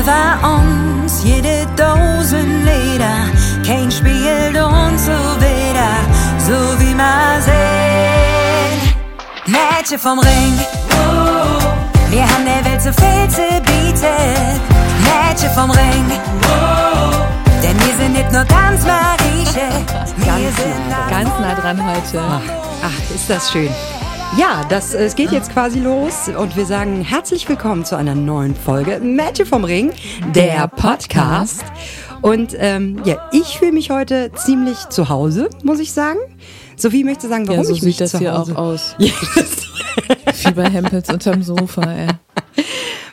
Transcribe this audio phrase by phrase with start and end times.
[0.00, 3.30] Über uns jede Dosen Leder,
[3.64, 5.92] kein spielt uns so wieder,
[6.38, 8.94] so wie man sehen.
[9.46, 10.58] Mädchen vom Ring,
[12.10, 14.60] wir haben der Welt so viel zu bieten.
[15.04, 16.10] Mädchen vom Ring,
[17.62, 19.68] denn wir sind nicht nur ganz Marieche,
[20.16, 22.20] wir Ganz sind nah, ganz nah dran heute.
[22.20, 22.40] Ach,
[22.82, 23.70] ach, ist das schön.
[24.38, 28.14] Ja, das, äh, es geht jetzt quasi los und wir sagen herzlich willkommen zu einer
[28.14, 29.92] neuen Folge Mädchen vom Ring,
[30.34, 31.64] der Podcast.
[32.20, 36.18] Und ähm, ja, ich fühle mich heute ziemlich zu Hause, muss ich sagen.
[36.76, 38.96] Sophie möchte sagen, warum Ja, so ich mich sieht das zu hier Hause auch aus.
[40.34, 42.08] Fieberhempels unterm Sofa, ey.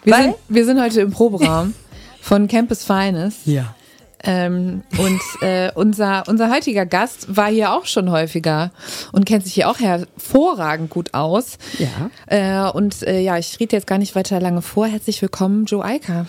[0.04, 1.74] Wir Weil- sind, wir sind heute im Proberaum
[2.22, 3.46] von Campus Finest.
[3.46, 3.76] ja.
[4.24, 8.72] Ähm, und äh, unser, unser heutiger Gast war hier auch schon häufiger
[9.12, 11.58] und kennt sich hier auch hervorragend gut aus.
[11.80, 12.10] Ja.
[12.28, 14.88] Äh, und äh, ja, ich rede jetzt gar nicht weiter lange vor.
[14.88, 16.28] Herzlich willkommen, Joe Eiker.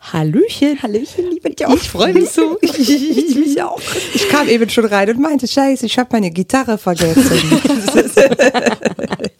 [0.00, 1.74] Hallöchen, Hallöchen, liebe ich auch.
[1.74, 2.58] Ich freue mich so.
[2.62, 3.80] ich mich auch.
[4.14, 7.22] Ich kam eben schon rein und meinte, scheiße, ich habe meine Gitarre vergessen.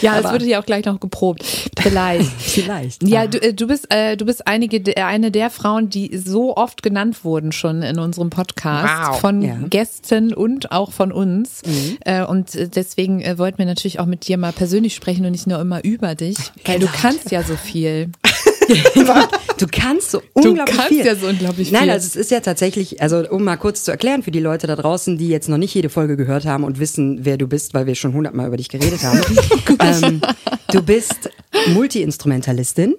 [0.00, 1.44] Ja, es wird hier auch gleich noch geprobt.
[1.80, 2.30] Vielleicht.
[2.38, 3.06] Vielleicht.
[3.06, 6.56] Ja, du, äh, du bist äh, du bist einige de- eine der Frauen, die so
[6.56, 9.20] oft genannt wurden schon in unserem Podcast Wow.
[9.20, 9.54] von Ja.
[9.54, 9.70] Mhm.
[9.70, 11.62] Gästen und auch von uns.
[12.04, 15.32] Äh, und äh, deswegen äh, wollten wir natürlich auch mit dir mal persönlich sprechen und
[15.32, 18.10] nicht nur immer über dich, weil du kannst ja so viel.
[19.58, 21.06] Du kannst so unglaublich kannst viel.
[21.06, 21.92] ja so unglaublich Nein, viel.
[21.92, 24.74] also es ist ja tatsächlich, also um mal kurz zu erklären für die Leute da
[24.74, 27.86] draußen, die jetzt noch nicht jede Folge gehört haben und wissen, wer du bist, weil
[27.86, 29.20] wir schon hundertmal über dich geredet haben.
[29.78, 30.20] ähm,
[30.72, 31.30] du bist
[31.68, 32.96] Multi-Instrumentalistin.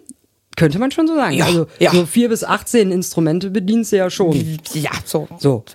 [0.56, 1.36] Könnte man schon so sagen.
[1.36, 1.92] Ja, also ja.
[1.92, 4.60] so vier bis 18 Instrumente bedienst du ja schon.
[4.74, 5.28] ja, so.
[5.40, 5.66] So.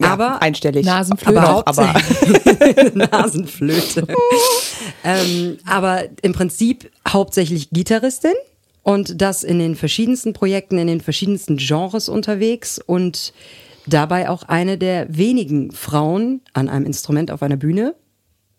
[0.00, 0.86] Ja, aber einstellig.
[0.86, 1.40] Nasenflöte.
[1.40, 1.94] aber, aber
[2.94, 4.06] Nasenflöte.
[5.04, 8.34] ähm, aber im Prinzip hauptsächlich Gitarristin
[8.82, 13.32] und das in den verschiedensten Projekten, in den verschiedensten Genres unterwegs und
[13.86, 17.94] dabei auch eine der wenigen Frauen an einem Instrument auf einer Bühne.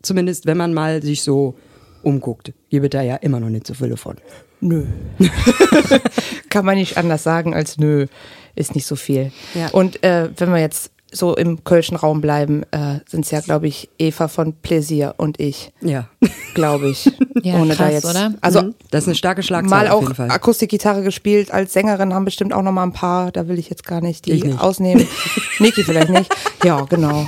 [0.01, 1.55] Zumindest wenn man mal sich so
[2.03, 2.53] umguckt.
[2.69, 4.17] Hier wird da ja immer noch nicht so viele von.
[4.61, 4.85] Nö.
[6.49, 8.07] Kann man nicht anders sagen als nö,
[8.55, 9.31] ist nicht so viel.
[9.53, 9.69] Ja.
[9.69, 13.67] Und äh, wenn wir jetzt so im kölschen Raum bleiben, äh, sind es ja, glaube
[13.67, 16.07] ich, Eva von Pläsier und ich, Ja.
[16.53, 17.11] glaube ich.
[17.41, 18.33] Ja, Ohne da krass, jetzt, oder?
[18.41, 18.75] Also Mhm.
[18.91, 20.09] das ist eine starke Schlagzeile mal auch.
[20.19, 23.85] Akustikgitarre gespielt als Sängerin, haben bestimmt auch noch mal ein paar, da will ich jetzt
[23.85, 24.59] gar nicht die Ich nicht.
[24.59, 25.07] ausnehmen.
[25.59, 26.29] Niki vielleicht nicht.
[26.65, 27.25] Ja, genau.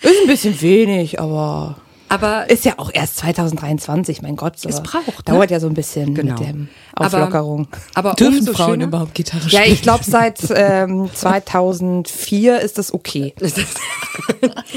[0.00, 1.76] Ist ein bisschen wenig, aber
[2.16, 4.58] Aber ist ja auch erst 2023, mein Gott.
[4.58, 4.68] So.
[4.68, 5.14] Es braucht, ne?
[5.24, 6.38] Dauert ja so ein bisschen Genau.
[6.38, 7.68] mit dem Aber- Auflockerung.
[7.94, 9.72] aber Dürfen umso Frauen schöner- überhaupt Gitarre ja, spielen?
[9.74, 13.34] ich glaube, seit ähm, 2004 ist das okay.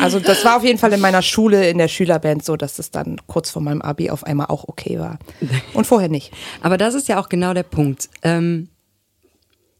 [0.01, 2.91] Also das war auf jeden Fall in meiner Schule, in der Schülerband so, dass es
[2.91, 5.17] dann kurz vor meinem Abi auf einmal auch okay war.
[5.73, 6.31] Und vorher nicht.
[6.61, 8.09] Aber das ist ja auch genau der Punkt.
[8.21, 8.67] Ähm,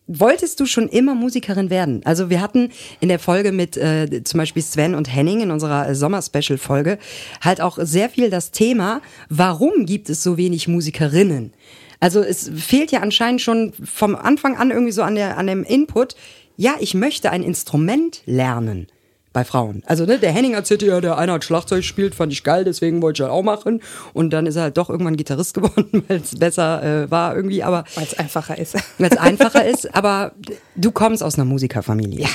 [0.09, 2.02] wolltest du schon immer Musikerin werden?
[2.03, 5.88] Also wir hatten in der Folge mit äh, zum Beispiel Sven und Henning in unserer
[5.88, 6.97] äh, Sommer-Special-Folge
[7.42, 11.53] halt auch sehr viel das Thema, warum gibt es so wenig Musikerinnen?
[12.00, 15.64] Also es fehlt ja anscheinend schon vom Anfang an irgendwie so an, der, an dem
[15.64, 16.16] Input,
[16.58, 18.88] ja, ich möchte ein Instrument lernen
[19.32, 19.84] bei Frauen.
[19.86, 23.02] Also ne, der Henning erzählte ja, der eine hat Schlagzeug gespielt, fand ich geil, deswegen
[23.02, 23.82] wollte ich das auch machen.
[24.14, 27.64] Und dann ist er halt doch irgendwann Gitarrist geworden, weil es besser äh, war irgendwie,
[27.64, 28.76] aber Weil es einfacher ist.
[28.98, 29.94] weil es einfacher ist.
[29.96, 30.32] Aber
[30.76, 32.22] du kommst aus einer Musikerfamilie.
[32.22, 32.30] Ja.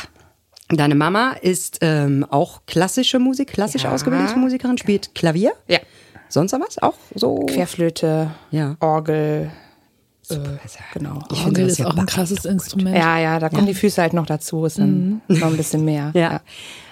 [0.68, 3.92] Deine Mama ist ähm, auch klassische Musik, klassisch Ja.
[3.92, 5.52] ausgebildete Musikerin, spielt Klavier.
[5.68, 5.78] Ja.
[6.28, 6.78] Sonst noch was?
[6.78, 7.40] Auch so?
[7.46, 8.76] Querflöte, Ja.
[8.80, 9.50] Orgel.
[10.30, 10.36] Äh,
[10.94, 11.18] genau.
[11.30, 12.96] Ich finde Orgel das ist ja auch ein krasses Instrument.
[12.96, 16.12] Ja, ja, da kommen die Füße halt noch dazu, ist dann noch ein bisschen mehr.
[16.14, 16.40] Ja.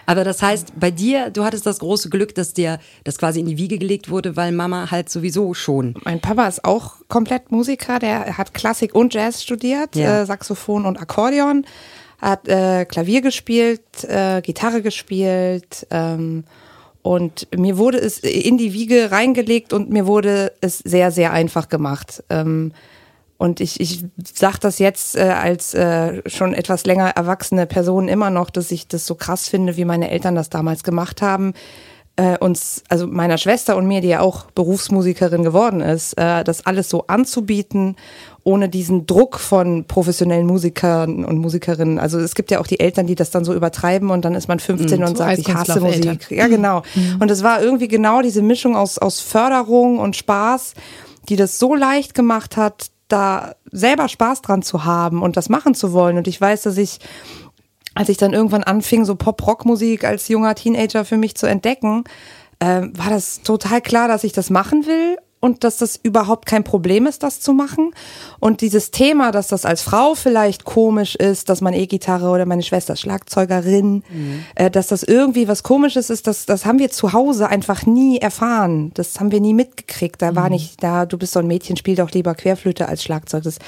[0.07, 3.47] Aber das heißt, bei dir, du hattest das große Glück, dass dir das quasi in
[3.47, 5.95] die Wiege gelegt wurde, weil Mama halt sowieso schon.
[6.05, 10.23] Mein Papa ist auch komplett Musiker, der hat Klassik und Jazz studiert, Ja.
[10.23, 11.65] äh, Saxophon und Akkordeon,
[12.21, 16.45] hat äh, Klavier gespielt, äh, Gitarre gespielt ähm,
[17.03, 21.69] und mir wurde es in die Wiege reingelegt und mir wurde es sehr, sehr einfach
[21.69, 22.23] gemacht.
[22.31, 22.73] Ähm,
[23.43, 28.31] und ich, ich sage das jetzt äh, als äh, schon etwas länger erwachsene Person immer
[28.31, 31.53] noch, dass ich das so krass finde, wie meine Eltern das damals gemacht haben.
[32.17, 36.67] äh, uns, also meiner Schwester und mir, die ja auch Berufsmusikerin geworden ist, äh, das
[36.67, 37.97] alles so anzubieten,
[38.45, 41.99] ohne diesen Druck von professionellen Musikern und Musikerinnen.
[41.99, 44.49] Also es gibt ja auch die Eltern, die das dann so übertreiben und dann ist
[44.49, 45.81] man 15 Mhm, und so sagt, ich hasse.
[45.81, 46.31] Musik.
[46.31, 46.83] Ja, genau.
[47.19, 50.75] Und es war irgendwie genau diese Mischung aus, aus Förderung und Spaß,
[51.29, 55.75] die das so leicht gemacht hat, da selber Spaß dran zu haben und das machen
[55.75, 56.17] zu wollen.
[56.17, 56.99] Und ich weiß, dass ich
[57.95, 62.05] als ich dann irgendwann anfing, so Pop-Rock-Musik als junger Teenager für mich zu entdecken,
[62.59, 66.63] ähm, war das total klar, dass ich das machen will und dass das überhaupt kein
[66.63, 67.91] Problem ist, das zu machen.
[68.39, 72.63] Und dieses Thema, dass das als Frau vielleicht komisch ist, dass man E-Gitarre oder meine
[72.63, 74.05] Schwester Schlagzeugerin,
[74.55, 78.19] äh, dass das irgendwie was Komisches ist, das, das haben wir zu Hause einfach nie
[78.19, 78.93] erfahren.
[78.95, 80.23] Das haben wir nie mitgekriegt.
[80.23, 83.43] Da war nicht da, du bist so ein Mädchen, spiel doch lieber Querflöte als Schlagzeug.
[83.43, 83.59] Das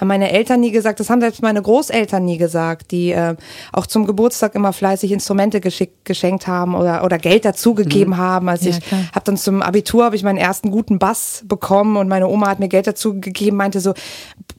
[0.00, 3.34] haben meine Eltern nie gesagt, das haben selbst meine Großeltern nie gesagt, die äh,
[3.72, 8.48] auch zum Geburtstag immer fleißig Instrumente geschenkt haben oder, oder Geld dazugegeben haben.
[8.48, 12.08] Als Ja, ich habe dann zum Abitur habe ich meinen ersten guten Bass bekommen und
[12.08, 13.94] meine Oma hat mir Geld dazu gegeben, meinte so,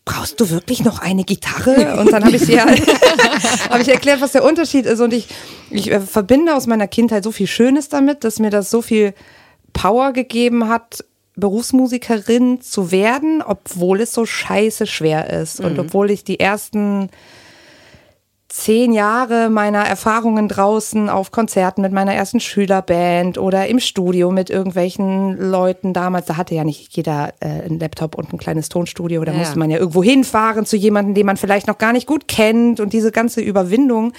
[0.05, 1.99] brauchst du wirklich noch eine Gitarre?
[1.99, 2.65] Und dann habe ich ihr
[3.69, 4.99] habe ich erklärt, was der Unterschied ist.
[4.99, 5.27] Und ich
[5.69, 9.13] ich äh, verbinde aus meiner Kindheit so viel Schönes damit, dass mir das so viel
[9.73, 11.03] Power gegeben hat,
[11.35, 15.59] Berufsmusikerin zu werden, obwohl es so scheiße schwer ist.
[15.59, 17.09] Und obwohl ich die ersten
[18.47, 24.49] zehn Jahre meiner Erfahrungen draußen auf Konzerten mit meiner ersten Schülerband oder im Studio mit
[24.49, 29.23] irgendwelchen Leuten damals, da hatte ja nicht jeder äh, einen Laptop und ein kleines Tonstudio,
[29.25, 29.39] da Ja.
[29.39, 32.79] musste man ja irgendwo hinfahren zu jemandem, den man vielleicht noch gar nicht gut kennt
[32.79, 34.13] und diese ganze Überwindung,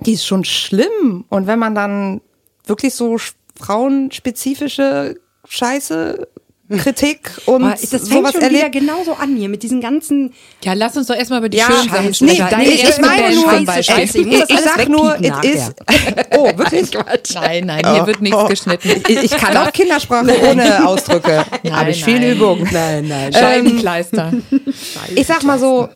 [0.00, 1.24] die ist schon schlimm.
[1.30, 2.20] Und wenn man dann
[2.66, 5.16] wirklich so sch- frauenspezifische
[5.48, 6.28] Scheiße,
[6.68, 10.32] Kritik und Aber das fängt sowas schon wieder genauso an hier mit diesen ganzen
[10.64, 12.46] Ja, lass uns doch erstmal über die Ja, schönen Sachen sprechen.
[12.58, 15.70] nee, nee, ich erste meine nur- ich ich, ich sag nur, wegpiepen it is.
[16.36, 16.90] Oh, wirklich?
[17.34, 19.02] Nein, nein, hier wird nichts geschnitten.
[19.08, 21.44] Ich, ich kann auch Kindersprache ohne Ausdrücke.
[21.70, 22.32] Habe ich viel nein.
[22.32, 22.66] Übung.
[22.72, 23.32] Nein, nein.
[23.32, 24.32] Scheibenkleister.
[25.14, 25.88] Ich sag mal so,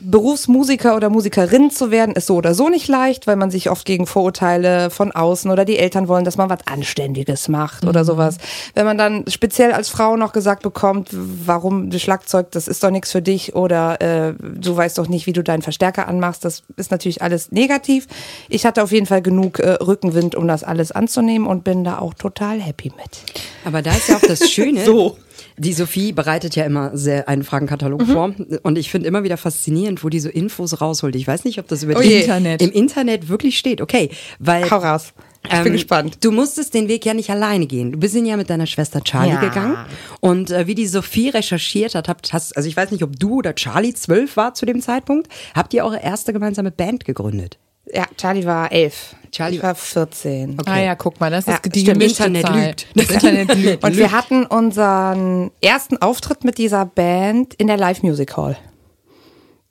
[0.00, 3.84] Berufsmusiker oder Musikerin zu werden, ist so oder so nicht leicht, weil man sich oft
[3.84, 8.38] gegen Vorurteile von außen oder die Eltern wollen, dass man was Anständiges macht oder sowas.
[8.74, 12.90] Wenn man dann speziell als Frau noch gesagt bekommt, warum das Schlagzeug, das ist doch
[12.90, 16.62] nichts für dich oder äh, du weißt doch nicht, wie du deinen Verstärker anmachst, das
[16.76, 18.06] ist natürlich alles negativ.
[18.48, 21.98] Ich hatte auf jeden Fall genug äh, Rückenwind, um das alles anzunehmen und bin da
[21.98, 23.18] auch total happy mit.
[23.64, 24.84] Aber da ist ja auch das Schöne.
[24.84, 25.16] So.
[25.58, 28.12] Die Sophie bereitet ja immer sehr einen Fragenkatalog Mhm.
[28.12, 28.34] vor.
[28.62, 31.16] Und ich finde immer wieder faszinierend, wo die so Infos rausholt.
[31.16, 32.00] Ich weiß nicht, ob das über Oh.
[32.00, 32.62] Internet.
[32.62, 33.80] im Internet wirklich steht.
[33.80, 35.12] Okay, weil Hau raus.
[35.44, 36.18] Ich bin ähm, gespannt.
[36.24, 37.92] Du musstest den Weg ja nicht alleine gehen.
[37.92, 39.40] Du bist ihn ja mit deiner Schwester Charlie Ja.
[39.40, 39.76] gegangen.
[40.20, 43.36] Und äh, wie die Sophie recherchiert hat, habt, hast, also ich weiß nicht, ob du
[43.38, 47.58] oder Charlie zwölf war zu dem Zeitpunkt, habt ihr eure erste gemeinsame Band gegründet.
[47.92, 49.14] Ja, Charlie war elf.
[49.30, 50.58] Charlie ich war 14.
[50.66, 52.66] Ah ja, guck mal, das ist Ja, die stimmt, Internet Zahl.
[52.66, 52.86] lügt.
[52.94, 53.84] Das Internet lügt.
[53.84, 58.56] Und wir hatten unseren ersten Auftritt mit dieser Band in der Live Music Hall.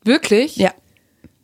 [0.04, 0.56] Wirklich?
[0.57, 0.71] Ja.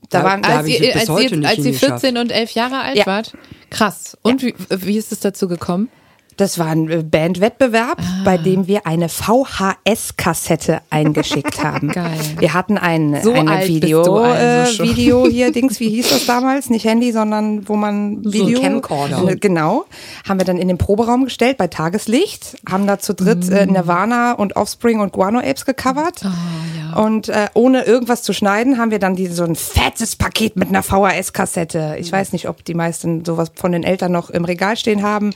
[0.09, 2.01] Da Da- waren da Als ihr, bis als, heute ihr, nicht als ihr hingeschafft.
[2.01, 3.05] 14 und 11 Jahre alt Ja.
[3.05, 3.33] wart?
[3.69, 4.17] Krass.
[4.21, 5.89] Und wie, wie ist es dazu gekommen?
[6.37, 11.89] Das war ein äh, Bandwettbewerb, bei dem wir eine VHS-Kassette eingeschickt haben.
[11.89, 12.17] Geil.
[12.39, 14.87] Wir hatten ein, So ein Video, also äh.
[14.87, 16.69] Video hier, Dings, wie hieß das damals?
[16.69, 18.59] Nicht Handy, sondern wo man Video.
[18.61, 19.29] Camcorder.
[19.29, 19.85] Äh, Genau.
[20.27, 23.51] Haben wir dann in den Proberaum gestellt bei Tageslicht, haben da zu dritt Mm.
[23.53, 26.21] äh, Nirvana und Offspring und Guano Apes gecovert.
[26.23, 30.55] Ah, Und äh, ohne irgendwas zu schneiden, haben wir dann die, so ein fettes Paket
[30.55, 31.95] mit einer VHS-Kassette.
[31.99, 35.31] Ich weiß nicht, ob die meisten sowas von den Eltern noch im Regal stehen haben.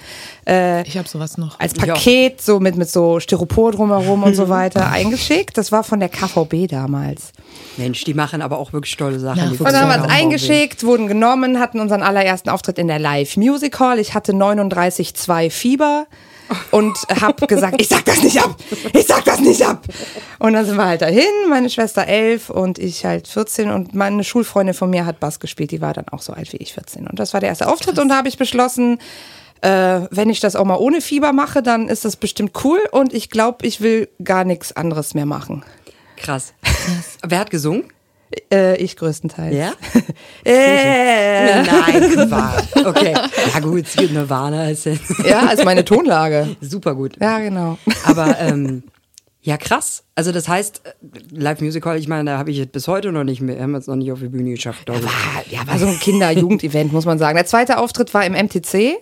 [0.46, 1.60] Äh, Ich habe sowas noch.
[1.60, 5.58] als Paket, so mit, mit so Styropor drumherum und so weiter, eingeschickt.
[5.58, 7.34] Das war von der KVB damals.
[7.76, 9.52] Mensch, die machen aber auch wirklich tolle Sachen.
[9.52, 13.00] Die und dann haben wir es eingeschickt, wurden genommen, hatten unseren allerersten Auftritt in der
[13.00, 14.00] Live Music Hall.
[14.00, 16.08] Ich hatte 39,2 Fieber
[16.72, 18.56] und habe gesagt, ich sag das nicht ab,
[18.94, 19.84] ich sag das nicht ab.
[20.40, 24.24] Und dann sind wir halt dahin, meine Schwester 11 und ich halt 14 und meine
[24.24, 27.08] Schulfreundin von mir hat Bass gespielt, die war dann auch so alt wie ich 14.
[27.08, 29.00] Und das war der erste Auftritt und da habe ich beschlossen,
[29.62, 33.14] äh, wenn ich das auch mal ohne Fieber mache, dann ist das bestimmt cool und
[33.14, 35.64] ich glaube, ich will gar nichts anderes mehr machen.
[36.18, 36.54] Krass.
[37.28, 37.86] Wer hat gesungen?
[38.52, 39.56] Äh, ich größtenteils.
[39.56, 39.72] Ja?
[40.46, 41.64] Äh.
[41.64, 42.86] Nein, Quatsch.
[42.86, 43.14] Okay.
[43.54, 44.94] Ja gut, Nirvana ist ja
[45.26, 46.56] Ja, ist meine Tonlage.
[46.62, 47.18] super gut.
[47.20, 47.78] Ja, genau.
[48.06, 48.84] Aber ähm,
[49.42, 50.04] ja, krass.
[50.18, 50.90] Also das heißt, äh,
[51.30, 53.78] Live Musical, ich meine, da habe ich jetzt bis heute noch nicht mehr, haben wir
[53.78, 54.90] es noch nicht auf die Bühne geschafft.
[54.90, 54.96] War,
[55.48, 57.36] ja, war so ein Kinder-Jugend-Event, muss man sagen.
[57.36, 58.96] Der zweite Auftritt war im MTC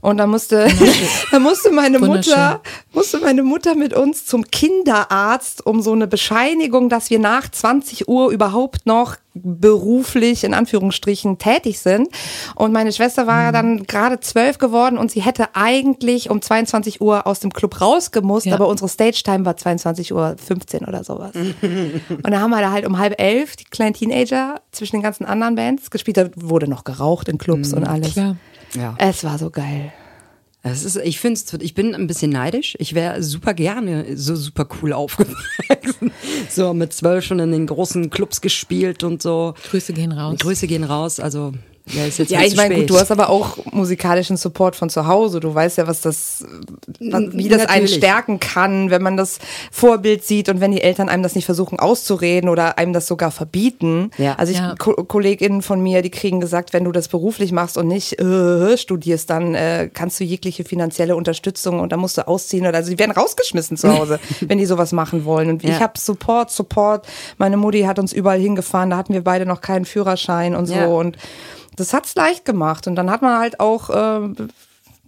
[0.00, 0.68] und da musste,
[1.32, 1.98] da musste meine.
[1.98, 2.60] Mutter,
[2.92, 8.08] musste meine Mutter mit uns zum Kinderarzt, um so eine Bescheinigung, dass wir nach 20
[8.08, 12.08] Uhr überhaupt noch beruflich in Anführungsstrichen tätig sind.
[12.56, 17.26] Und meine Schwester war dann gerade zwölf geworden und sie hätte eigentlich um 22 Uhr
[17.26, 18.54] aus dem Club rausgemusst, Ja.
[18.54, 21.34] aber unsere Stage-Time war 22 Uhr 15 oder sowas.
[21.34, 25.24] Und dann haben wir da halt um halb elf die kleinen Teenager zwischen den ganzen
[25.24, 26.16] anderen Bands gespielt.
[26.16, 28.12] Da wurde noch geraucht in Clubs und alles.
[28.12, 28.36] Klar.
[28.74, 28.94] Ja.
[28.98, 29.92] Es war so geil.
[30.62, 32.76] Es ist, ich finde, ich bin ein bisschen neidisch.
[32.78, 36.12] Ich wäre super gerne so super cool aufgewachsen.
[36.50, 39.54] So mit zwölf schon in den großen Clubs gespielt und so.
[39.70, 40.36] Grüße gehen raus.
[40.38, 41.20] Grüße gehen raus.
[41.20, 41.52] Also
[41.92, 45.06] ja, ist jetzt Ja, ich meine, gut, du hast aber auch musikalischen Support von zu
[45.06, 45.40] Hause.
[45.40, 46.44] Du weißt ja, was das,
[47.00, 47.94] was, wie das einen Natürlich.
[47.94, 49.38] stärken kann, wenn man das
[49.70, 53.30] Vorbild sieht und wenn die Eltern einem das nicht versuchen auszureden oder einem das sogar
[53.30, 54.10] verbieten.
[54.18, 54.34] Ja.
[54.34, 54.74] Also ich, Ja.
[54.78, 58.76] Ko KollegInnen von mir, die kriegen gesagt, wenn du das beruflich machst und nicht äh,
[58.76, 62.90] studierst, dann äh, kannst du jegliche finanzielle Unterstützung und dann musst du ausziehen oder also
[62.90, 65.48] die werden rausgeschmissen zu Hause, wenn die sowas machen wollen.
[65.50, 65.70] Und Ja.
[65.70, 67.06] ich habe Support, Support.
[67.38, 70.74] Meine Mutti hat uns überall hingefahren, da hatten wir beide noch keinen Führerschein und so
[70.74, 70.86] Ja.
[70.86, 71.16] und
[71.76, 72.86] das hat's leicht gemacht.
[72.86, 74.28] Und dann hat man halt auch äh,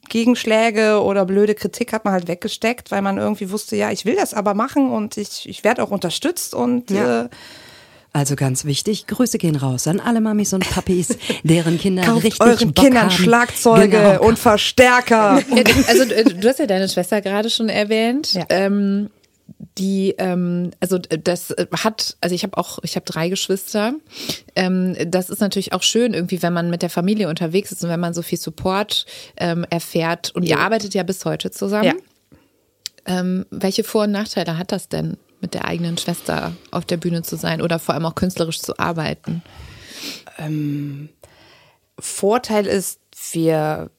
[0.08, 4.16] Gegenschläge oder blöde Kritik hat man halt weggesteckt, weil man irgendwie wusste, ja, ich will
[4.16, 7.22] das aber machen und ich, ich werde auch unterstützt und Ja.
[7.24, 7.28] äh,
[8.12, 12.42] Also ganz wichtig, Grüße gehen raus an alle Mamis und Papis, deren Kinder kauft richtig
[12.42, 13.10] euren Bock Kindern haben.
[13.10, 14.22] Schlagzeuge Genau.
[14.22, 15.40] und Verstärker.
[15.56, 18.34] Ja, also du du hast ja deine Schwester gerade schon erwähnt.
[18.34, 18.44] Ja.
[18.50, 19.08] Ähm,
[19.78, 23.94] die, ähm, also das hat, also ich habe auch, ich habe drei Geschwister.
[24.54, 27.90] Ähm, das ist natürlich auch schön, irgendwie, wenn man mit der Familie unterwegs ist und
[27.90, 30.30] wenn man so viel Support ähm, erfährt.
[30.34, 31.84] Und ihr arbeitet ja bis heute zusammen.
[31.84, 31.94] Ja.
[33.04, 37.22] Ähm, welche Vor- und Nachteile hat das denn, mit der eigenen Schwester auf der Bühne
[37.22, 39.42] zu sein oder vor allem auch künstlerisch zu arbeiten?
[41.98, 43.00] Vorteil ist,
[43.32, 43.90] wir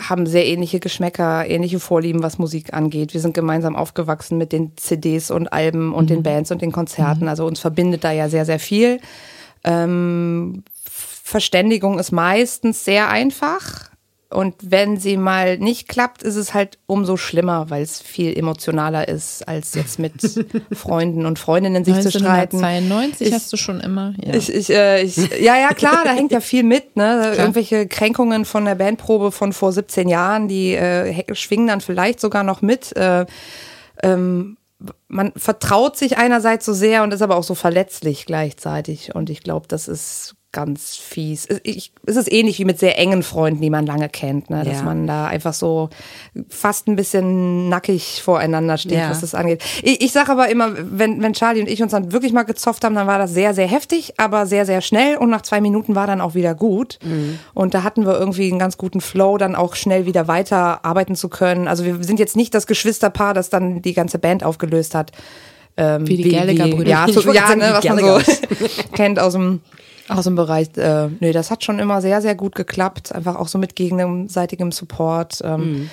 [0.00, 3.14] haben sehr ähnliche Geschmäcker, ähnliche Vorlieben, was Musik angeht.
[3.14, 7.28] Wir sind gemeinsam aufgewachsen mit den CDs und Alben und den Bands und den Konzerten.
[7.28, 9.00] Also uns verbindet da ja sehr, sehr viel.
[9.64, 13.90] Ähm, Verständigung ist meistens sehr einfach.
[14.28, 19.06] Und wenn sie mal nicht klappt, ist es halt umso schlimmer, weil es viel emotionaler
[19.08, 20.14] ist, als jetzt mit
[20.72, 22.56] Freunden und Freundinnen sich zu streiten.
[22.56, 24.14] 1992 Ich- hast du schon immer.
[24.22, 24.34] Ja.
[24.34, 27.34] Ich, ich, äh, ich, ja, ja, klar, da hängt ja viel mit, ne?
[27.38, 32.42] Irgendwelche Kränkungen von der Bandprobe von vor 17 Jahren, die äh, schwingen dann vielleicht sogar
[32.42, 32.96] noch mit.
[32.96, 33.26] Äh,
[34.02, 34.56] ähm,
[35.08, 39.14] man vertraut sich einerseits so sehr und ist aber auch so verletzlich gleichzeitig.
[39.14, 41.44] Und ich glaube, das ist ganz fies.
[41.46, 44.64] Es- Ich, es ist ähnlich wie mit sehr engen Freunden, die man lange kennt, ne?
[44.64, 44.82] dass Ja.
[44.82, 45.90] man da einfach so
[46.48, 49.10] fast ein bisschen nackig voreinander steht, Ja.
[49.10, 49.62] was das angeht.
[49.82, 52.82] Ich, ich sage aber immer, wenn, wenn Charlie und ich uns dann wirklich mal gezofft
[52.84, 55.94] haben, dann war das sehr, sehr heftig, aber sehr, sehr schnell und nach zwei Minuten
[55.94, 56.98] war dann auch wieder gut.
[57.54, 61.14] Und da hatten wir irgendwie einen ganz guten Flow, dann auch schnell wieder weiter arbeiten
[61.16, 61.68] zu können.
[61.68, 65.12] Also wir sind jetzt nicht das Geschwisterpaar, das dann die ganze Band aufgelöst hat.
[65.78, 66.88] Ähm, Wie die Gallagher-Brüder.
[66.90, 68.18] Ja, so, ja ne, was man so
[68.94, 69.60] kennt aus dem
[70.08, 73.12] aus dem Bereich, äh, nee, das hat schon immer sehr, sehr gut geklappt.
[73.12, 75.40] Einfach auch so mit gegenseitigem Support.
[75.44, 75.90] Ähm,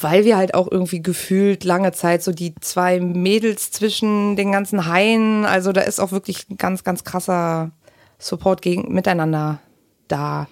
[0.00, 4.86] Weil wir halt auch irgendwie gefühlt lange Zeit so die zwei Mädels zwischen den ganzen
[4.86, 7.70] Haien, also da ist auch wirklich ein ganz, ganz krasser
[8.18, 9.58] Support gegen, miteinander
[10.08, 10.46] da.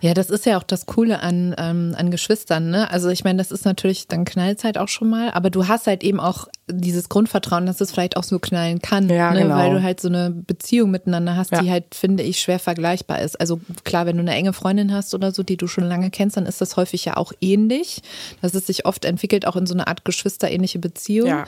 [0.00, 2.90] Ja, das ist ja auch das Coole an, ähm, an Geschwistern, ne?
[2.90, 5.86] Also ich meine, das ist natürlich, dann knallt halt auch schon mal, aber du hast
[5.86, 9.42] halt eben auch dieses Grundvertrauen, dass es vielleicht auch so knallen kann, Ja, ne?
[9.42, 9.54] genau.
[9.56, 11.60] weil du halt so eine Beziehung miteinander hast, Ja.
[11.62, 13.38] die halt, finde ich, schwer vergleichbar ist.
[13.40, 16.36] Also klar, wenn du eine enge Freundin hast oder so, die du schon lange kennst,
[16.36, 18.02] dann ist das häufig ja auch ähnlich,
[18.42, 21.28] dass es sich oft entwickelt, auch in so eine Art geschwisterähnliche Beziehung.
[21.28, 21.44] Ja.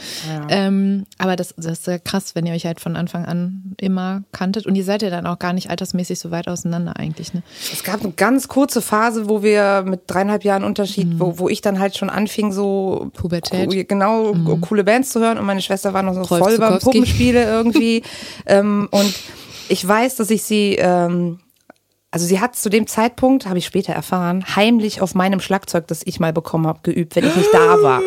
[0.49, 4.23] Ähm, aber das, das ist ja krass, wenn ihr euch halt von Anfang an immer
[4.33, 7.43] kanntet und ihr seid ja dann auch gar nicht altersmäßig so weit auseinander eigentlich, ne?
[7.73, 11.63] Es gab eine ganz kurze Phase, wo wir mit dreieinhalb Jahren Unterschied, wo, wo ich
[11.63, 13.89] dann halt schon anfing, so Pubertät.
[13.89, 16.79] genau coole Bands zu hören und meine Schwester war noch so Rolf voll beim.
[16.81, 18.03] Puppenspiele irgendwie.
[18.47, 19.15] ähm, und
[19.69, 21.39] ich weiß, dass ich sie ähm,
[22.11, 26.01] also sie hat zu dem Zeitpunkt, habe ich später erfahren, heimlich auf meinem Schlagzeug, das
[26.05, 28.01] ich mal bekommen habe, geübt, wenn ich nicht da war.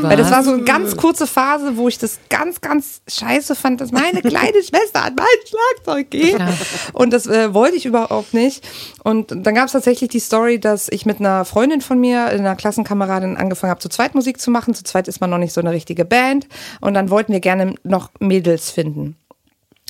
[0.00, 3.82] Weil das war so eine ganz kurze Phase, wo ich das ganz, ganz scheiße fand,
[3.82, 6.36] dass meine kleine Schwester an mein Schlagzeug geht.
[6.36, 6.54] Klar.
[6.94, 8.66] Und das äh, wollte ich überhaupt nicht.
[9.04, 12.56] Und dann gab es tatsächlich die Story, dass ich mit einer Freundin von mir, einer
[12.56, 14.72] Klassenkameradin, angefangen habe, zu zweit Musik zu machen.
[14.72, 16.48] Zu zweit ist man noch nicht so eine richtige Band.
[16.80, 19.16] Und dann wollten wir gerne noch Mädels finden.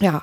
[0.00, 0.22] Ja,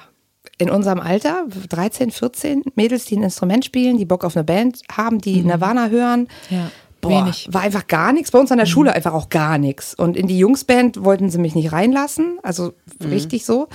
[0.60, 4.82] in unserem Alter, 13, 14, Mädels, die ein Instrument spielen, die Bock auf eine Band
[4.92, 6.28] haben, die Nirvana hören.
[6.50, 6.70] Ja.
[7.02, 7.48] Boah, Wenig.
[7.50, 8.32] war einfach gar nichts.
[8.32, 9.94] Bei uns an der Schule einfach auch gar nichts.
[9.94, 12.40] Und in die Jungsband wollten sie mich nicht reinlassen.
[12.44, 13.70] Also richtig so.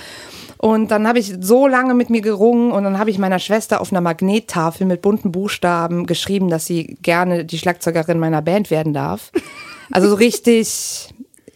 [0.59, 3.81] Und dann habe ich so lange mit mir gerungen und dann habe ich meiner Schwester
[3.81, 8.93] auf einer Magnettafel mit bunten Buchstaben geschrieben, dass sie gerne die Schlagzeugerin meiner Band werden
[8.93, 9.33] darf.
[9.91, 11.13] Also so richtig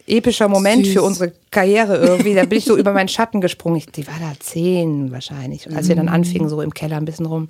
[0.09, 0.93] epischer Moment Süß.
[0.93, 2.33] für unsere Karriere irgendwie.
[2.35, 3.77] Da bin ich so über meinen Schatten gesprungen.
[3.77, 5.67] Ich, die war da zehn wahrscheinlich.
[5.67, 7.47] Und als wir dann anfingen, so im Keller ein bisschen rum.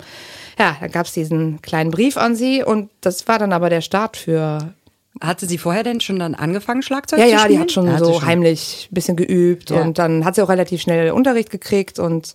[0.58, 3.80] Ja, da gab es diesen kleinen Brief an sie und das war dann aber der
[3.80, 4.74] Start für.
[5.20, 7.52] Hatte sie vorher denn schon dann angefangen, Schlagzeug Ja, zu ja, spielen?
[7.52, 9.82] die hat schon Ja, so sie heimlich ein bisschen geübt Ja.
[9.82, 12.34] und dann hat sie auch relativ schnell Unterricht gekriegt und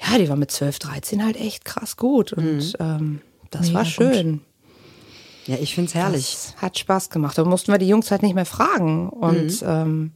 [0.00, 3.20] ja, die war mit 12, 13 halt echt krass gut und ähm,
[3.50, 4.40] das Mega war gut.
[5.46, 6.32] Ja, ich find's herrlich.
[6.32, 7.38] Das hat Spaß gemacht.
[7.38, 10.12] Da mussten wir die Jungs halt nicht mehr fragen und ähm,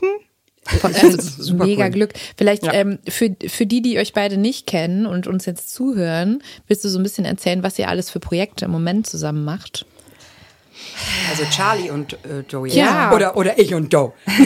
[0.82, 1.90] Also, mega cool.
[1.90, 2.12] Glück.
[2.36, 6.84] Vielleicht ähm, für, für die, die euch beide nicht kennen und uns jetzt zuhören, willst
[6.84, 9.86] du so ein bisschen erzählen, was ihr alles für Projekte im Moment zusammen macht?
[11.30, 12.70] Also Charlie und äh, Joey.
[12.70, 13.12] Ja.
[13.12, 14.12] Oder, oder ich und Joe.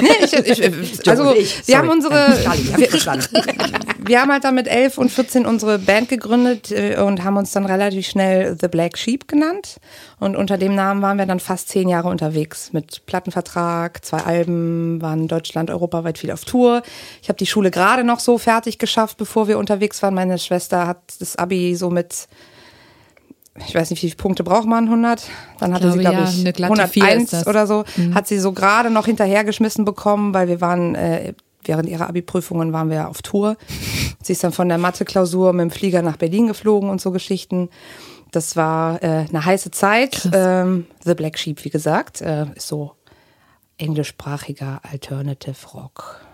[0.00, 0.58] nee, ich, ich,
[1.04, 1.66] Joe also ich.
[1.66, 2.88] wir haben unsere wir,
[4.06, 7.52] wir haben halt dann mit 11 und 14 unsere Band gegründet äh, und haben uns
[7.52, 9.76] dann relativ schnell The Black Sheep genannt.
[10.18, 15.00] Und unter dem Namen waren wir dann fast zehn Jahre unterwegs mit Plattenvertrag, zwei Alben,
[15.02, 16.82] waren Deutschland, europaweit viel auf Tour.
[17.22, 20.14] Ich habe die Schule gerade noch so fertig geschafft, bevor wir unterwegs waren.
[20.14, 22.28] Meine Schwester hat das Abi so mit
[23.66, 25.28] ich weiß nicht, wie viele Punkte braucht man, 100?
[25.58, 27.46] Dann hatte glaube, sie, glaube ja, ich, eine glatte Vier 101 ist das.
[27.46, 27.84] oder so.
[28.14, 31.34] Hat sie so gerade noch hinterhergeschmissen bekommen, weil wir waren, äh,
[31.64, 33.56] während ihrer Abi-Prüfungen waren wir auf Tour.
[34.22, 37.70] Sie ist dann von der Mathe-Klausur mit dem Flieger nach Berlin geflogen und so Geschichten.
[38.32, 40.28] Das war äh, eine heiße Zeit.
[40.32, 42.92] Ähm, The Black Sheep, wie gesagt, äh, ist so
[43.78, 46.25] englischsprachiger Alternative Rock.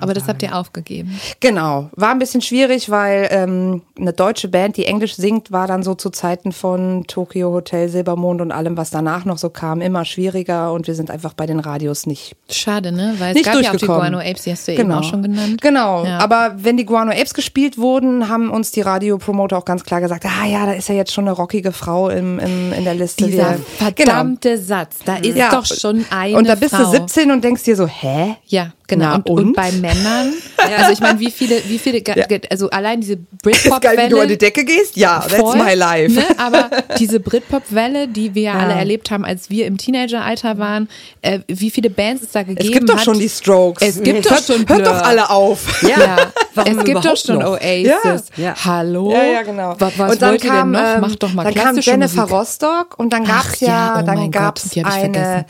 [0.00, 0.32] Aber das sagen.
[0.34, 1.18] habt ihr aufgegeben.
[1.40, 5.82] Genau, war ein bisschen schwierig, weil ähm, eine deutsche Band, die Englisch singt, war dann
[5.82, 10.04] so zu Zeiten von Tokyo Hotel, Silbermond und allem, was danach noch so kam, immer
[10.04, 13.14] schwieriger und wir sind einfach bei den Radios nicht Schade, ne?
[13.18, 13.86] Weil es nicht gab ja auch die.
[13.86, 15.60] Guano Apes, die hast du ja eben auch schon genannt.
[15.60, 16.18] Genau, Ja.
[16.18, 20.24] aber wenn die Guano Apes gespielt wurden, haben uns die Radiopromoter auch ganz klar gesagt,
[20.26, 23.26] ah ja, da ist ja jetzt schon eine rockige Frau im, im, in der Liste.
[23.26, 25.38] Dieser Wir- verdammte Satz, da ist Genau.
[25.38, 25.50] Ja.
[25.50, 26.84] doch schon eine Und da bist Frau.
[26.84, 28.36] du 17 und denkst dir so, hä?
[28.46, 29.04] Ja, genau.
[29.04, 29.38] Na und, und?
[29.46, 29.56] und?
[29.56, 30.32] bei Männern,
[30.78, 32.26] also ich meine, wie viele, wie viele, Ja.
[32.50, 34.36] also allein diese geil, wie du an die Britpop-Welle.
[34.36, 34.96] Decke gehst?
[34.96, 36.12] Ja, that's voll, my life.
[36.14, 36.24] Ne?
[36.38, 40.88] Aber diese Britpop-Welle, die wir ja alle erlebt haben, als wir im Teenageralter waren,
[41.22, 43.04] äh, wie viele Bands es da gegeben Es gibt doch hat.
[43.04, 43.82] schon die Strokes.
[43.86, 45.06] Es gibt doch hört, schon Hört doch Blur.
[45.06, 45.82] alle auf.
[45.82, 46.16] Ja,
[46.64, 47.52] es gibt doch schon noch?
[47.52, 48.28] Oasis.
[48.36, 48.44] Ja.
[48.44, 48.54] Ja.
[48.64, 49.12] Hallo?
[49.12, 49.74] Ja, ja, genau.
[49.78, 50.94] Was, was und dann kam, denn noch?
[50.94, 52.36] ähm, Macht doch mal dann kam Jennifer Musik.
[52.36, 55.44] Rostock und dann gab's Ach ja, ja, oh dann hab ich eine vergessen.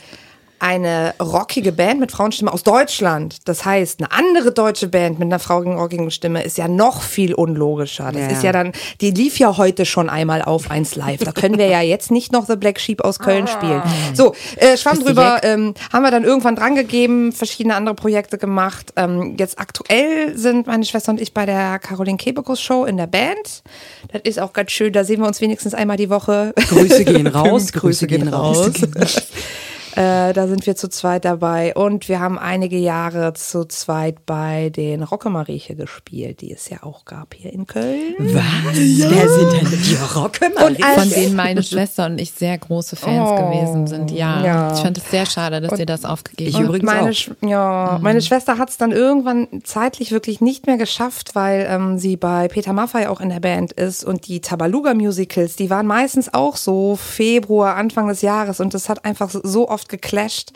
[0.59, 3.47] Eine rockige Band mit Frauenstimme aus Deutschland.
[3.47, 7.33] Das heißt, eine andere deutsche Band mit einer frauigen rockigen Stimme ist ja noch viel
[7.33, 8.11] unlogischer.
[8.11, 8.27] Das Ja.
[8.27, 11.21] ist ja dann, die lief ja heute schon einmal auf 1 Live.
[11.23, 13.81] Da können wir ja jetzt nicht noch The Black Sheep aus Köln spielen.
[14.13, 18.93] So, äh, Schwamm drüber, ähm, haben wir dann irgendwann drangegeben, verschiedene andere Projekte gemacht.
[18.95, 23.07] Ähm, jetzt aktuell sind meine Schwester und ich bei der Caroline Kebekus Show in der
[23.07, 23.63] Band.
[24.11, 26.53] Das ist auch ganz schön, da sehen wir uns wenigstens einmal die Woche.
[26.69, 27.71] Grüße gehen raus.
[27.73, 28.71] Grüße gehen raus.
[29.95, 34.69] Äh, da sind wir zu zweit dabei und wir haben einige Jahre zu zweit bei
[34.69, 38.15] den Rockemarieche gespielt, die es ja auch gab hier in Köln.
[38.19, 38.43] Was?
[38.73, 40.45] Wer sind denn die Rocke?
[40.65, 44.11] Und als- Von denen meine Schwester und ich sehr große Fans Oh, gewesen sind.
[44.11, 44.73] Ja, ja.
[44.73, 46.65] ich fand es sehr schade, dass ihr das aufgegeben Ich habt.
[46.65, 47.13] übrigens meine, auch.
[47.13, 51.97] Sch- Ja, meine Schwester hat es dann irgendwann zeitlich wirklich nicht mehr geschafft, weil ähm,
[51.97, 55.87] sie bei Peter Maffay auch in der Band ist und die Tabaluga Musicals, die waren
[55.87, 60.51] meistens auch so Februar, Anfang des Jahres und das hat einfach so oft geclasht.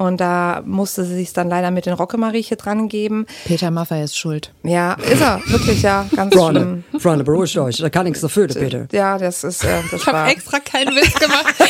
[0.00, 3.26] Und da musste sie sich dann leider mit den Rockemarieche dran geben.
[3.44, 4.50] Peter Maffay ist schuld.
[4.62, 7.00] Ja, ist er, wirklich, ja, ganz Freunde, schlimm.
[7.02, 7.76] Freunde, beruhigt euch.
[7.76, 8.88] Da kann nichts dafür, bitte.
[8.92, 11.54] Ja, das ist, äh, das Ich habe extra keinen Witz gemacht.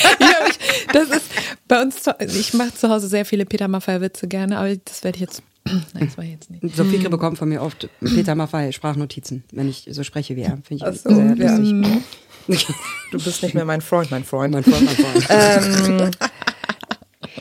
[0.48, 1.26] Ich das ist
[1.66, 5.16] bei uns, zu, ich mache zu Hause sehr viele Peter Maffay-Witze gerne, aber das werde
[5.16, 6.76] ich jetzt, nein, das war ich jetzt nicht.
[6.76, 10.58] Sophie bekommt von mir oft Peter Maffay Sprachnotizen, wenn ich so spreche wie er.
[10.62, 11.56] Finde ich so, sehr ja.
[11.56, 12.04] lustig.
[13.12, 14.52] Du bist nicht mehr mein Freund, mein Freund.
[14.52, 16.18] mein Freund, mein Freund.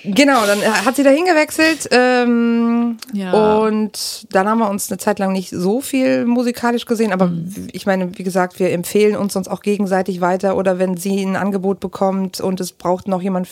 [0.03, 3.57] Genau, dann hat sie dahin gewechselt ähm, Ja.
[3.59, 7.31] und dann haben wir uns eine Zeit lang nicht so viel musikalisch gesehen, aber
[7.71, 11.35] ich meine, wie gesagt, wir empfehlen uns sonst auch gegenseitig weiter oder wenn sie ein
[11.35, 13.47] Angebot bekommt und es braucht noch jemand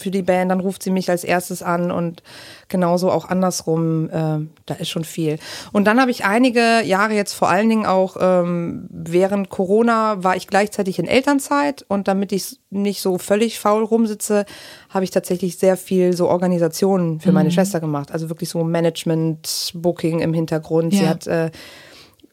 [0.00, 2.22] für die Band, dann ruft sie mich als erstes an und
[2.68, 5.38] genauso auch andersrum, äh, da ist schon viel.
[5.72, 10.36] Und dann habe ich einige Jahre jetzt vor allen Dingen auch ähm, während Corona war
[10.36, 14.44] ich gleichzeitig in Elternzeit und damit ich nicht so völlig faul rumsitze,
[14.90, 18.12] habe ich tatsächlich sehr viel so Organisationen für meine Schwester gemacht.
[18.12, 20.92] Also wirklich so Management, Booking im Hintergrund.
[20.92, 21.08] Sie Ja.
[21.08, 21.50] hat äh,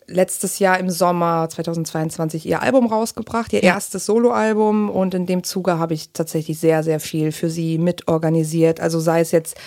[0.07, 5.79] letztes Jahr im Sommer 2022 ihr Album rausgebracht, ihr erstes Soloalbum und in dem Zuge
[5.79, 8.79] habe ich tatsächlich sehr, sehr viel für sie mitorganisiert.
[8.79, 9.57] Also sei es jetzt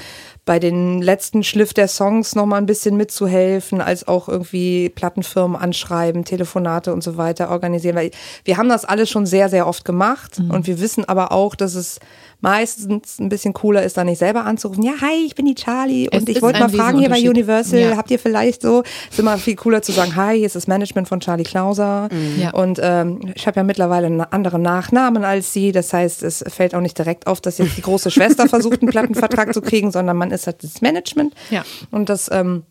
[0.45, 5.61] bei den letzten Schliff der Songs noch mal ein bisschen mitzuhelfen, als auch irgendwie Plattenfirmen
[5.61, 7.97] anschreiben, Telefonate und so weiter organisieren.
[7.97, 8.13] Weil
[8.45, 11.75] wir haben das alles schon sehr, sehr oft gemacht und wir wissen aber auch, dass
[11.75, 12.01] es
[12.41, 14.83] meistens ein bisschen cooler ist, da nicht selber anzurufen.
[14.85, 17.29] Ja, hi, ich bin die Charlie Es und ich wollte mal fragen hier bei.
[17.29, 17.97] Universal, Ja.
[17.97, 21.09] habt ihr vielleicht so, ist immer viel cooler zu sagen, hi, hier ist das Management
[21.09, 22.51] von Charlie Klauser Ja.
[22.51, 26.75] und ähm, ich habe ja mittlerweile einen anderen Nachnamen als sie, das heißt, es fällt
[26.75, 30.17] auch nicht direkt auf, dass jetzt die große Schwester versucht, einen Plattenvertrag zu kriegen, sondern
[30.17, 31.65] man ist halt das Management Ja.
[31.91, 32.63] und das ähm,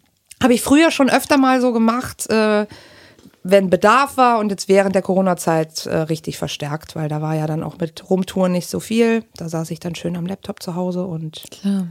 [0.41, 2.65] habe ich früher schon öfter mal so gemacht, äh,
[3.49, 7.47] wenn Bedarf war und jetzt während der Corona-Zeit äh, richtig verstärkt, weil da war ja
[7.47, 9.23] dann auch mit Rumtouren nicht so viel.
[9.37, 11.87] Da saß ich dann schön am Laptop zu Hause und Klar.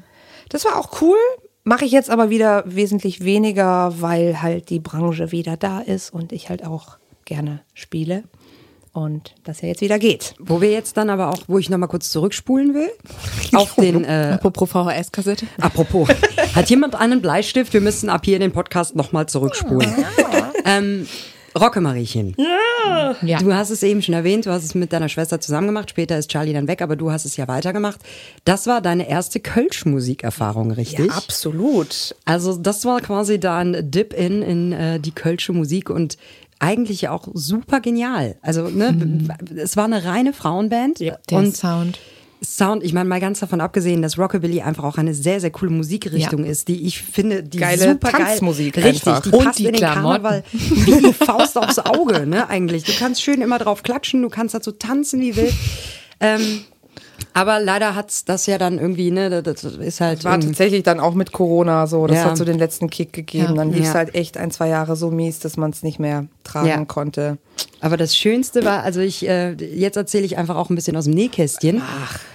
[0.49, 1.17] das war auch cool.
[1.65, 6.33] Mache ich jetzt aber wieder wesentlich weniger, weil halt die Branche wieder da ist und
[6.33, 8.23] ich halt auch gerne spiele
[8.93, 10.35] und das ja jetzt wieder geht.
[10.39, 12.91] Wo wir jetzt dann aber auch, wo ich nochmal kurz zurückspulen will,
[13.55, 15.47] auf den, äh, Apropos VHS-Kassette.
[15.61, 16.09] apropos,
[16.55, 17.73] hat jemand einen Bleistift?
[17.73, 19.93] Wir müssen ab hier den Podcast nochmal zurückspulen.
[20.65, 21.07] Ähm,
[21.61, 22.35] Rockemariechen.
[23.23, 23.39] Ja.
[23.39, 25.91] Du hast es eben schon erwähnt, du hast es mit deiner Schwester zusammen gemacht.
[25.91, 28.01] Später ist Charlie dann weg, aber du hast es ja weitergemacht.
[28.45, 31.11] Das war deine erste Kölsch-Musikerfahrung, richtig?
[31.13, 32.15] absolut.
[32.25, 36.17] Also das war quasi da ein Dip-In in äh, die Kölsche Musik und
[36.59, 38.37] eigentlich ja auch super genial.
[38.43, 41.99] Also ne, es war eine reine Frauenband Der und Sound.
[42.45, 45.71] Sound, ich meine mal ganz davon abgesehen, dass Rockabilly einfach auch eine sehr, sehr coole
[45.71, 46.51] Musikrichtung Ja.
[46.51, 49.23] ist, die ich finde, die Geile super Tanzmusik geil, richtig, einfach.
[49.23, 50.23] die Und passt die in den Klamotten.
[50.23, 52.85] Karneval wie die Faust aufs Auge, ne, eigentlich.
[52.85, 55.55] Du kannst schön immer drauf klatschen, du kannst dazu tanzen wie wild.
[56.21, 56.61] Ähm,
[57.33, 61.15] aber leider hat's das ja dann irgendwie, ne, das ist halt War tatsächlich dann auch
[61.15, 62.07] mit Corona so.
[62.07, 62.25] Das Ja.
[62.27, 63.49] hat so den letzten Kick gegeben.
[63.49, 63.53] Ja.
[63.55, 63.95] Dann lief es Ja.
[63.95, 66.85] halt echt ein, zwei Jahre so mies, dass man es nicht mehr tragen Ja.
[66.85, 67.39] konnte.
[67.81, 71.05] Aber das Schönste war, also ich, äh, jetzt erzähle ich einfach auch ein bisschen aus
[71.05, 71.83] dem Nähkästchen.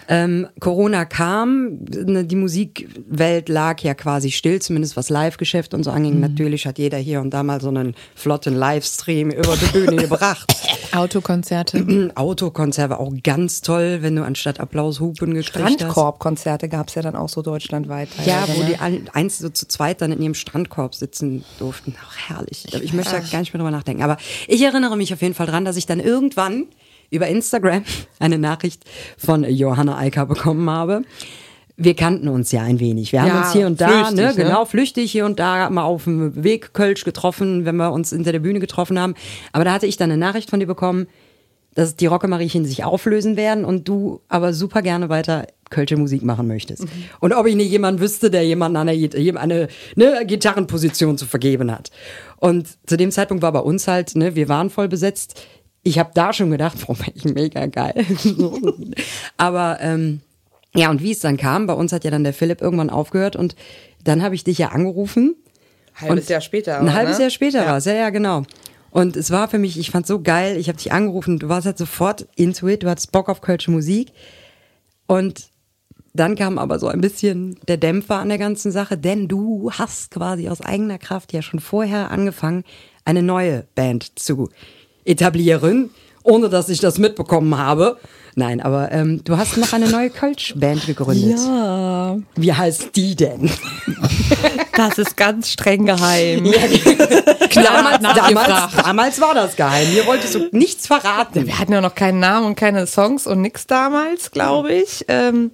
[0.07, 5.91] Ähm, Corona kam, ne, die Musikwelt lag ja quasi still, zumindest was Live-Geschäft und so
[5.91, 6.19] anging.
[6.19, 10.53] Natürlich hat jeder hier und da mal so einen flotten Livestream über die Bühne gebracht.
[10.93, 12.11] Autokonzerte.
[12.15, 15.73] Autokonserve auch ganz toll, wenn du anstatt Applaus Hupen gekriegt hast.
[15.73, 18.09] Strandkorbkonzerte gab es ja dann auch so deutschlandweit.
[18.25, 18.69] Ja, wo ne?
[18.69, 21.95] die ein, eins so zu zweit dann in ihrem Strandkorb sitzen durften.
[22.05, 22.65] Ach, herrlich.
[22.83, 24.00] Ich möchte da gar nicht mehr drüber nachdenken.
[24.01, 26.67] Aber ich erinnere mich auf jeden Fall dran, dass ich dann irgendwann
[27.09, 27.83] über Instagram
[28.19, 28.83] eine Nachricht
[29.17, 31.03] von Johanna Eicker bekommen habe.
[31.77, 33.11] Wir kannten uns ja ein wenig.
[33.11, 34.33] Wir haben Ja, uns hier und da, flüchtig, ne, ne?
[34.35, 38.31] genau, flüchtig hier und da mal auf dem Weg Kölsch getroffen, wenn wir uns hinter
[38.31, 39.15] der Bühne getroffen haben.
[39.51, 41.07] Aber da hatte ich dann eine Nachricht von dir bekommen,
[41.73, 46.47] dass die Rockemariechen sich auflösen werden und du aber super gerne weiter Kölsche Musik machen
[46.47, 46.85] möchtest.
[47.21, 51.71] Und ob ich nicht jemand wüsste, der jemanden an eine, eine ne, Gitarrenposition zu vergeben
[51.71, 51.91] hat.
[52.37, 55.41] Und zu dem Zeitpunkt war bei uns halt, ne, wir waren voll besetzt.
[55.81, 58.05] Ich habe da schon gedacht, boah, ich mega geil.
[59.37, 60.19] aber ähm,
[60.75, 63.35] ja, und wie es dann kam, bei uns hat ja dann der Philipp irgendwann aufgehört
[63.35, 63.55] und
[64.03, 65.35] dann habe ich dich ja angerufen.
[65.95, 66.79] Halbes Und Jahr später.
[66.79, 67.23] Ein halbes ne?
[67.23, 67.65] Jahr später Ja.
[67.67, 68.43] war es, ja, ja, genau.
[68.91, 71.65] Und es war für mich, ich fand so geil, ich habe dich angerufen, du warst
[71.65, 74.11] halt sofort into it, du hattest Bock auf kölsche Musik.
[75.07, 75.49] Und
[76.13, 80.11] dann kam aber so ein bisschen der Dämpfer an der ganzen Sache, denn du hast
[80.11, 82.65] quasi aus eigener Kraft ja schon vorher angefangen,
[83.05, 84.49] eine neue Band zu
[85.05, 85.89] etablieren,
[86.23, 87.97] ohne dass ich das mitbekommen habe.
[88.35, 91.39] Nein, aber ähm, du hast noch eine neue Kölsch-Band gegründet.
[91.39, 93.49] Ja, Wie heißt die denn?
[94.75, 96.43] das ist ganz streng geheim.
[97.49, 99.93] Klar, damals, damals, damals war das geheim.
[99.93, 101.45] Mir wolltest du nichts verraten.
[101.45, 105.05] Wir hatten ja noch keinen Namen und keine Songs und nix damals, glaube ich.
[105.07, 105.51] Ähm,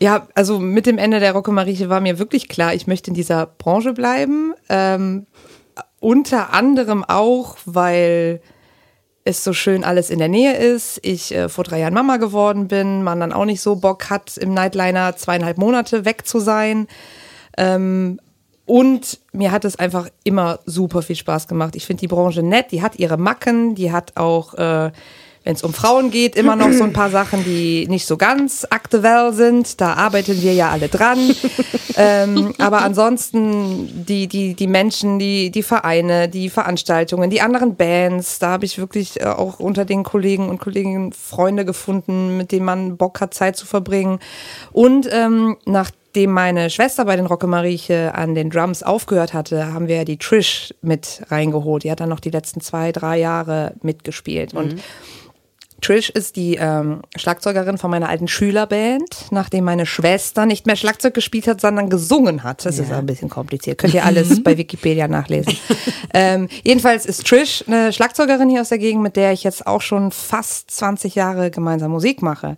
[0.00, 3.46] ja, also mit dem Ende der Rockemarieche war mir wirklich klar, ich möchte in dieser
[3.46, 4.54] Branche bleiben.
[4.68, 5.26] Ähm,
[6.00, 8.40] unter anderem auch, weil
[9.24, 11.00] es so schön alles in der Nähe ist.
[11.02, 14.36] Ich äh, vor drei Jahren Mama geworden bin, man dann auch nicht so Bock hat,
[14.36, 16.86] im Nightliner zweieinhalb Monate weg zu sein.
[17.56, 18.20] Ähm,
[18.66, 21.76] und mir hat es einfach immer super viel Spaß gemacht.
[21.76, 24.90] Ich finde die Branche nett, die hat ihre Macken, die hat auch, äh,
[25.46, 28.66] wenn es um Frauen geht, immer noch so ein paar Sachen, die nicht so ganz
[28.70, 29.78] aktuell sind.
[29.82, 31.18] Da arbeiten wir ja alle dran.
[31.96, 38.38] ähm, aber ansonsten die, die, die Menschen, die, die Vereine, die Veranstaltungen, die anderen Bands,
[38.38, 42.64] da habe ich wirklich äh, auch unter den Kollegen und Kolleginnen Freunde gefunden, mit denen
[42.64, 44.20] man Bock hat, Zeit zu verbringen.
[44.72, 45.58] Und ähm,
[46.14, 50.16] nachdem meine Schwester bei den Rockemarieche an den Drums aufgehört hatte, haben wir ja die
[50.16, 51.82] Trish mit reingeholt.
[51.82, 54.54] Die hat dann noch die letzten zwei, drei Jahre mitgespielt.
[54.54, 54.80] Und
[55.80, 61.14] Trish ist die ähm, Schlagzeugerin von meiner alten Schülerband, nachdem meine Schwester nicht mehr Schlagzeug
[61.14, 62.64] gespielt hat, sondern gesungen hat.
[62.64, 63.78] Das ist ein bisschen kompliziert.
[63.78, 65.58] Könnt ihr alles bei Wikipedia nachlesen.
[66.14, 69.80] ähm, jedenfalls ist Trish eine Schlagzeugerin hier aus der Gegend, mit der ich jetzt auch
[69.80, 72.56] schon fast 20 Jahre gemeinsam Musik mache.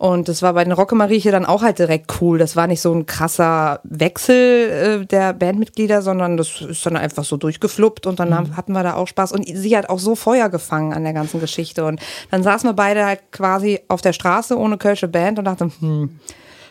[0.00, 2.38] Und das war bei den Rockemarieche dann auch halt direkt cool.
[2.38, 7.22] Das war nicht so ein krasser Wechsel äh, der Bandmitglieder, sondern das ist dann einfach
[7.22, 9.32] so durchgefluppt und dann haben, hatten wir da auch Spaß.
[9.32, 11.84] Und sie hat auch so Feuer gefangen an der ganzen Geschichte.
[11.84, 15.70] Und dann saßen wir beide halt quasi auf der Straße ohne Kölsche Band und dachten,
[15.80, 16.18] hm,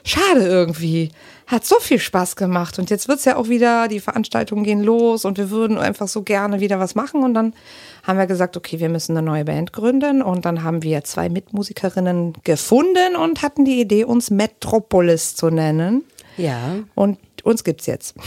[0.04, 1.12] schade irgendwie.
[1.50, 2.78] Hat so viel Spaß gemacht.
[2.78, 6.22] Und jetzt wird's ja auch wieder, die Veranstaltungen gehen los und wir würden einfach so
[6.22, 7.24] gerne wieder was machen.
[7.24, 7.54] Und dann
[8.04, 10.22] haben wir gesagt, okay, wir müssen eine neue Band gründen.
[10.22, 16.04] Und dann haben wir zwei Mitmusikerinnen gefunden und hatten die Idee, uns Metropolis zu nennen.
[16.38, 16.76] Ja.
[16.94, 18.16] Und uns gibt's jetzt.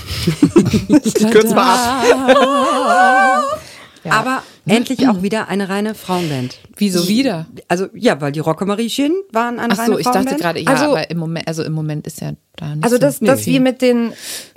[1.04, 3.60] Ich kürze mal ab.
[4.10, 6.58] Aber endlich auch wieder eine reine Frauenband.
[6.76, 7.46] Wieso wieder?
[7.68, 10.30] Also ja, weil die Rockemariechen waren eine Ach reine so, ich Frauenband.
[10.30, 12.96] dachte gerade, ja, Also- aber im Moment, also im Moment ist ja da nicht Also,
[12.96, 13.54] so dass, dass viel.
[13.54, 14.12] wir mit den,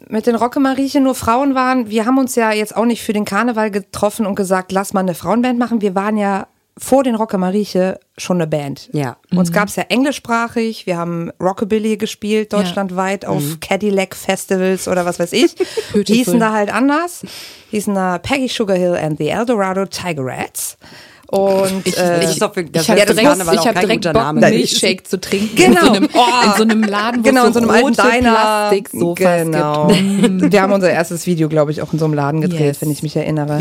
[0.10, 3.26] mit den Rockemariechen nur Frauen waren, wir haben uns ja jetzt auch nicht für den
[3.26, 5.82] Karneval getroffen und gesagt, lass mal eine Frauenband machen.
[5.82, 8.90] Wir waren ja vor den Rockemarieche schon eine Band.
[8.92, 9.18] Ja.
[9.34, 15.32] Uns gab's ja englischsprachig, wir haben Rockabilly gespielt, deutschlandweit auf Cadillac Festivals oder was weiß
[15.34, 15.56] ich.
[15.94, 17.26] Hießen da halt anders.
[17.72, 20.78] Hießen da Peggy Sugarhill and the Eldorado Tigerettes.
[21.28, 22.76] Und Ich, äh, für- das ich habe direkt,
[23.54, 24.40] ich hab direkt Bock, Name.
[24.42, 25.56] Milchshake zu trinken.
[25.56, 25.80] Genau.
[25.80, 28.00] In so einem, in so einem Laden, wo genau, es in so so einem alten
[28.02, 28.32] rote Diner.
[28.34, 29.88] Plastiksofas genau.
[29.88, 30.52] gibt.
[30.52, 32.82] Wir haben unser erstes Video, glaube ich, auch in so einem Laden gedreht, Yes.
[32.82, 33.60] wenn ich mich erinnere.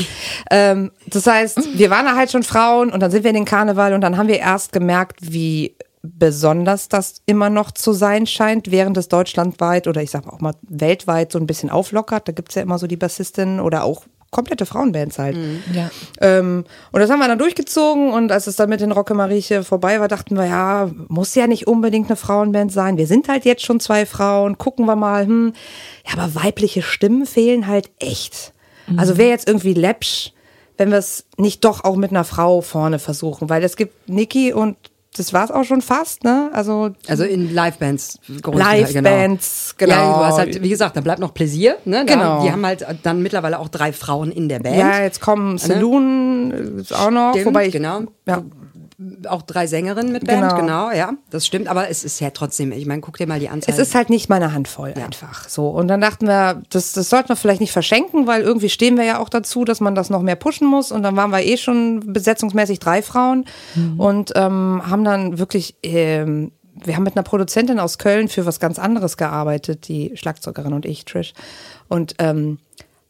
[0.50, 3.44] Ähm, das heißt, wir waren da halt schon Frauen und dann sind wir in den
[3.44, 8.70] Karneval und dann haben wir erst gemerkt, wie besonders das immer noch zu sein scheint,
[8.70, 12.28] während es deutschlandweit oder ich sag auch mal weltweit so ein bisschen auflockert.
[12.28, 14.02] Da gibt's ja immer so die Bassistinnen oder auch
[14.34, 15.38] komplette Frauenbands halt.
[15.72, 15.90] Ja.
[16.20, 20.00] Ähm, und das haben wir dann durchgezogen und als es dann mit den Rockemarieche vorbei
[20.00, 22.98] war, dachten wir, ja, muss ja nicht unbedingt eine Frauenband sein.
[22.98, 25.52] Wir sind halt jetzt schon zwei Frauen, gucken wir mal, hm.
[26.06, 28.52] Ja, aber weibliche Stimmen fehlen halt echt.
[28.96, 30.32] Also wäre jetzt irgendwie läppsch,
[30.76, 34.52] wenn wir es nicht doch auch mit einer Frau vorne versuchen, weil es gibt Niki
[34.52, 34.76] und
[35.16, 36.50] das war's auch schon fast, ne?
[36.52, 38.18] Also Also in Livebands.
[38.42, 39.92] größtenteils, Livebands, genau.
[39.94, 41.76] Ja, du hast halt, wie gesagt, da bleibt noch Pläsier.
[41.84, 42.04] Ne?
[42.04, 42.42] Da, Genau.
[42.42, 44.76] Die haben halt dann mittlerweile auch drei Frauen in der Band.
[44.76, 48.02] ja, jetzt kommen Saloon ist auch noch, Stimmt, wobei ich, genau.
[48.26, 48.42] Ja.
[49.28, 50.56] Auch drei Sängerinnen mit Band, Genau.
[50.56, 50.90] genau.
[50.92, 51.68] ja, das stimmt.
[51.68, 53.74] Aber es ist ja trotzdem, ich meine, guck dir mal die Anzahl.
[53.74, 55.68] Es ist halt nicht meine Handvoll einfach so.
[55.68, 59.04] Und dann dachten wir, das, das sollten wir vielleicht nicht verschenken, weil irgendwie stehen wir
[59.04, 60.92] ja auch dazu, dass man das noch mehr pushen muss.
[60.92, 63.46] Und dann waren wir eh schon besetzungsmäßig drei Frauen
[63.98, 68.60] und ähm, haben dann wirklich, ähm, wir haben mit einer Produzentin aus Köln für was
[68.60, 71.32] ganz anderes gearbeitet, die Schlagzeugerin und ich, Trish.
[71.88, 72.58] Und ähm,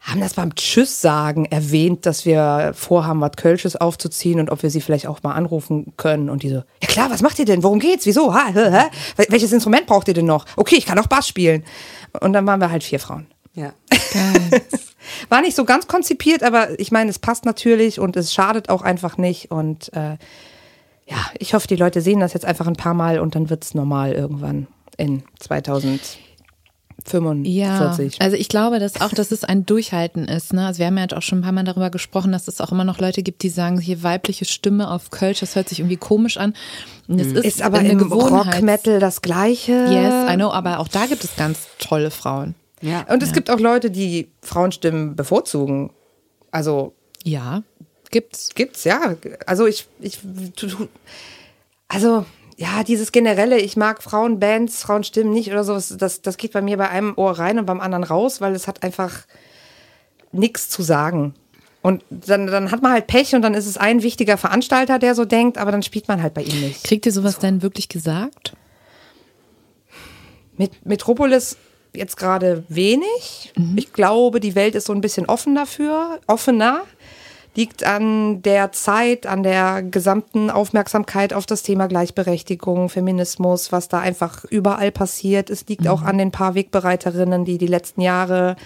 [0.05, 4.69] haben das beim Tschüss sagen erwähnt, dass wir vorhaben, was Kölsches aufzuziehen und ob wir
[4.71, 6.29] sie vielleicht auch mal anrufen können.
[6.29, 7.62] Und die so, ja klar, was macht ihr denn?
[7.62, 8.05] Worum geht's?
[8.05, 8.35] Wieso?
[8.35, 8.85] Ha, hä, hä?
[9.17, 10.45] Wel- Welches Instrument braucht ihr denn noch?
[10.57, 11.64] Okay, ich kann auch Bass spielen.
[12.21, 13.27] Und dann waren wir halt vier Frauen.
[13.55, 13.73] ja.
[15.29, 18.83] War nicht so ganz konzipiert, aber ich meine, es passt natürlich und es schadet auch
[18.83, 19.51] einfach nicht.
[19.51, 20.17] Und äh,
[21.07, 23.75] ja, ich hoffe, die Leute sehen das jetzt einfach ein paar Mal und dann wird's
[23.75, 25.23] normal irgendwann in
[27.05, 28.14] 2045.
[28.19, 30.53] Ja, also ich glaube, dass auch, dass es ein Durchhalten ist.
[30.53, 30.67] Ne?
[30.67, 32.73] Also wir haben ja jetzt auch schon ein paar Mal darüber gesprochen, dass es auch
[32.73, 35.97] immer noch Leute gibt, die sagen, hier weibliche Stimme auf Kölsch, das hört sich irgendwie
[35.97, 36.55] komisch an.
[37.07, 38.55] Und das ist, ist aber im Gewohnheit.
[38.57, 39.73] Rock Metal das Gleiche.
[39.90, 42.55] Yes, I know, aber auch da gibt es ganz tolle Frauen.
[42.81, 43.03] ja.
[43.12, 45.90] Und es gibt auch Leute, die Frauenstimmen bevorzugen.
[46.51, 47.62] Also Ja,
[48.11, 48.51] gibt's.
[48.55, 49.17] gibt's, ja.
[49.47, 50.21] Also ich, ich,
[51.88, 52.25] also
[52.57, 56.77] ja, dieses generelle, ich mag Frauenbands, Frauenstimmen nicht oder sowas, das, das geht bei mir
[56.77, 59.25] bei einem Ohr rein und beim anderen raus, weil es hat einfach
[60.33, 61.35] nichts zu sagen.
[61.83, 65.14] Und dann, dann hat man halt Pech und dann ist es ein wichtiger Veranstalter, der
[65.14, 66.85] so denkt, aber dann spielt man halt bei ihm nicht.
[66.85, 68.55] Kriegt ihr sowas denn wirklich gesagt?
[70.57, 71.59] Mit Metropolis
[71.93, 73.53] jetzt gerade wenig.
[73.77, 76.83] Ich glaube, die Welt ist so ein bisschen offen dafür, offener.
[77.57, 84.01] Liegt an der Zeit, an der gesamten Aufmerksamkeit auf das Thema Gleichberechtigung, Feminismus, was da
[84.01, 85.51] einfach überall passiert.
[85.51, 88.57] Es liegt auch an den paar Wegbereiterinnen, die die letzten Jahre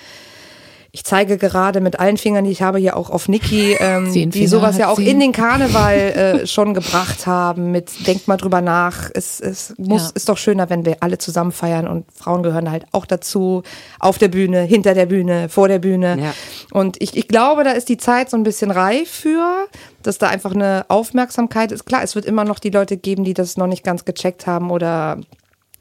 [0.91, 4.47] ich zeige gerade mit allen Fingern, die ich habe, hier auch auf Niki, ähm, die
[4.47, 5.09] sowas ja auch sie.
[5.09, 7.71] in den Karneval äh, schon gebracht haben.
[7.71, 9.11] Mit Denkt mal drüber nach.
[9.13, 10.11] Es, es muss, Ja.
[10.15, 13.63] ist doch schöner, wenn wir alle zusammen feiern und Frauen gehören halt auch dazu.
[14.01, 16.19] Auf der Bühne, hinter der Bühne, vor der Bühne.
[16.21, 16.35] Ja.
[16.73, 19.67] Und ich, ich glaube, da ist die Zeit so ein bisschen reif für,
[20.03, 21.85] dass da einfach eine Aufmerksamkeit ist.
[21.85, 24.71] Klar, es wird immer noch die Leute geben, die das noch nicht ganz gecheckt haben
[24.71, 25.19] oder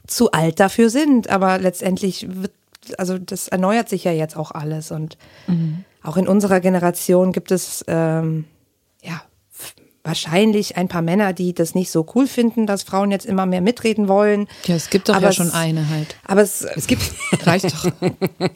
[0.06, 2.52] zu alt dafür sind, aber letztendlich wird,
[2.96, 5.18] also das erneuert sich ja jetzt auch alles und
[6.02, 8.44] auch in unserer Generation gibt es ähm,
[9.02, 9.20] ja
[10.04, 13.60] wahrscheinlich ein paar Männer, die das nicht so cool finden, dass Frauen jetzt immer mehr
[13.60, 14.48] mitreden wollen.
[14.64, 16.16] Ja, es gibt doch Aber ja es- schon eine halt.
[16.26, 17.02] Aber es, es gibt,
[17.44, 17.90] Reicht doch.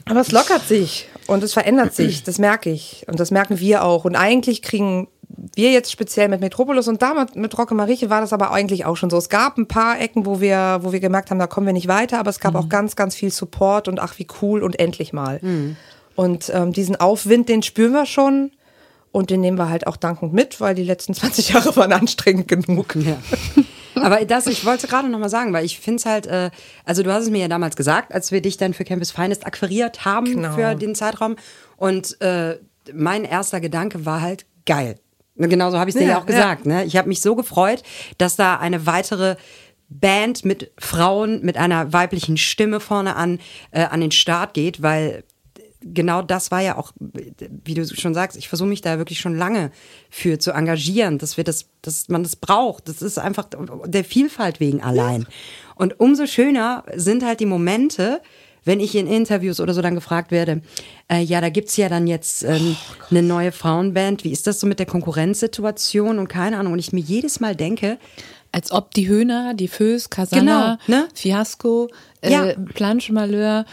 [0.06, 2.22] aber es lockert sich und es verändert sich.
[2.22, 4.04] Das merke ich und das merken wir auch.
[4.06, 5.08] Und eigentlich kriegen
[5.56, 8.96] wir jetzt speziell mit Metropolis und damals mit Rocke Marieche war das aber eigentlich auch
[8.96, 9.16] schon so.
[9.16, 11.88] Es gab ein paar Ecken, wo wir, wo wir gemerkt haben, da kommen wir nicht
[11.88, 15.12] weiter, aber es gab auch ganz, ganz viel Support und ach wie cool und endlich
[15.12, 15.40] mal.
[16.14, 18.52] Und ähm, diesen Aufwind, den spüren wir schon.
[19.10, 22.48] Und den nehmen wir halt auch dankend mit, weil die letzten 20 Jahre waren anstrengend
[22.48, 22.96] genug.
[22.96, 23.16] Ja.
[24.02, 26.50] Aber das, ich wollte gerade noch mal sagen, weil ich finde es halt, äh,
[26.86, 29.46] also du hast es mir ja damals gesagt, als wir dich dann für Campus Finest
[29.46, 30.54] akquiriert haben Genau.
[30.54, 31.36] für den Zeitraum.
[31.76, 32.58] Und äh,
[32.94, 34.96] mein erster Gedanke war halt geil.
[35.36, 36.66] Und Genauso habe ich es dir Ja, ja auch gesagt.
[36.66, 36.84] Ne?
[36.84, 37.82] Ich habe mich so gefreut,
[38.18, 39.36] dass da eine weitere
[39.88, 43.40] Band mit Frauen, mit einer weiblichen Stimme vorne an,
[43.70, 45.24] äh, an den Start geht, weil
[45.82, 49.36] genau das war ja auch, wie du schon sagst, ich versuche mich da wirklich schon
[49.36, 49.70] lange
[50.10, 52.88] für zu engagieren, dass wir das, dass man das braucht.
[52.88, 53.48] Das ist einfach
[53.86, 55.26] der Vielfalt wegen allein.
[55.74, 58.20] Und umso schöner sind halt die Momente,
[58.64, 60.62] wenn ich in Interviews oder so dann gefragt werde,
[61.10, 62.76] äh, ja, da gibt's ja dann jetzt ähm,
[63.10, 66.74] eine neue Frauenband, wie ist das so mit der Konkurrenzsituation und keine Ahnung.
[66.74, 67.98] Und ich mir jedes Mal denke,
[68.54, 71.08] Als ob die Höhner, die Föß, Casana, Genau, ne?
[71.14, 71.88] Fiasco,
[72.22, 72.44] Ja.
[72.48, 73.64] äh, Planche Malheur,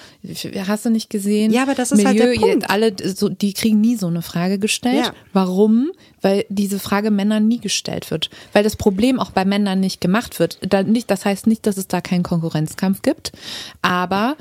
[0.70, 1.52] hast du nicht gesehen?
[1.52, 2.70] Ja, aber das ist halt der Punkt.
[2.70, 5.08] Alle, so, die kriegen nie so eine Frage gestellt.
[5.08, 5.14] Ja.
[5.34, 5.92] Warum?
[6.22, 8.30] Weil diese Frage Männern nie gestellt wird.
[8.54, 10.60] Weil das Problem auch bei Männern nicht gemacht wird.
[10.62, 13.34] Da nicht, das heißt nicht, dass es da keinen Konkurrenzkampf gibt,
[13.82, 14.38] aber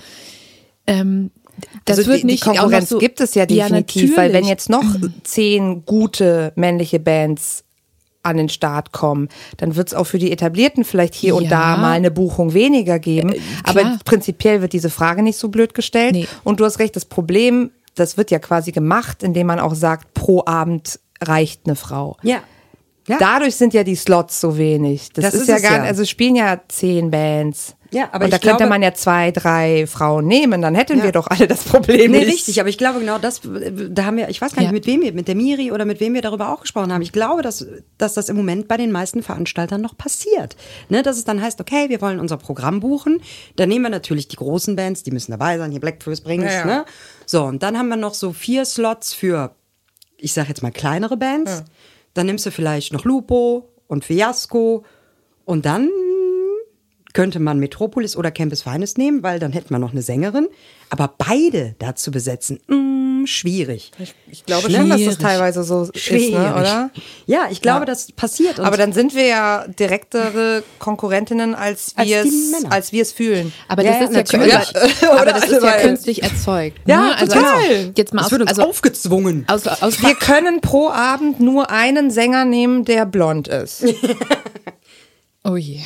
[0.88, 1.30] ähm,
[1.84, 4.70] das also wird die, nicht die Konkurrenz so, gibt es ja definitiv, weil wenn jetzt
[4.70, 4.84] noch
[5.24, 7.64] zehn gute männliche Bands
[8.22, 11.50] an den Start kommen, dann wird es auch für die Etablierten vielleicht hier und Ja.
[11.50, 13.34] da mal eine Buchung weniger geben.
[13.64, 13.98] Aber klar.
[14.04, 16.12] prinzipiell wird diese Frage nicht so blöd gestellt.
[16.12, 16.26] Nee.
[16.44, 20.14] Und du hast recht, das Problem, das wird ja quasi gemacht, indem man auch sagt,
[20.14, 22.16] pro Abend reicht eine Frau.
[22.22, 22.42] ja,
[23.08, 25.10] ja, Dadurch sind ja die Slots so wenig.
[25.14, 25.84] Das, Das ist, ist ja gar ja.
[25.84, 27.74] also spielen ja zehn Bands.
[27.90, 31.04] Ja, aber und da könnte glaube- man ja zwei, drei Frauen nehmen, dann hätten Ja.
[31.04, 32.28] wir doch alle das Problem Nee, nicht.
[32.32, 34.72] richtig, aber ich glaube genau das, da haben wir, ich weiß gar nicht, Ja.
[34.72, 37.00] mit wem wir, mit der Miri oder mit wem wir darüber auch gesprochen haben.
[37.00, 40.54] Ich glaube, dass, dass das im Moment bei den meisten Veranstaltern noch passiert.
[40.90, 43.22] Ne, dass es dann heißt, okay, wir wollen unser Programm buchen.
[43.56, 46.44] Dann nehmen wir natürlich die großen Bands, die müssen dabei sein, hier Black First Brings,
[46.44, 46.64] Ja, ja.
[46.66, 46.84] ne?
[47.24, 49.52] So, und dann haben wir noch so vier Slots für,
[50.18, 51.64] ich sag jetzt mal kleinere Bands.
[52.12, 54.84] Dann nimmst du vielleicht noch Lupo und Fiasco
[55.46, 55.88] und dann
[57.14, 60.48] könnte man Metropolis oder Campus Finest nehmen, weil dann hätten wir noch eine Sängerin.
[60.90, 63.90] Aber beide da zu besetzen, mh, schwierig.
[64.30, 65.18] Ich glaube schon, dass das Schwierig.
[65.18, 66.28] teilweise so Schwierig.
[66.28, 66.90] ist, ne, oder?
[67.26, 67.84] Ja, ich glaube, Ja.
[67.86, 68.58] das passiert.
[68.58, 73.52] Und Aber dann sind wir ja direktere Konkurrentinnen, als wir es, als wir es fühlen.
[73.68, 74.54] Aber Ja, das ja, ist ja, natürlich.
[74.54, 75.32] aber, aber Oder?
[75.32, 76.78] das ist ja künstlich erzeugt.
[76.86, 77.16] Ja, ne?
[77.18, 77.92] also total.
[77.96, 79.44] Jetzt mal das aus, wird uns also, aufgezwungen.
[79.48, 83.84] aus, aus, Wir können pro Abend nur einen Sänger nehmen, der blond ist.
[85.44, 85.80] oh je.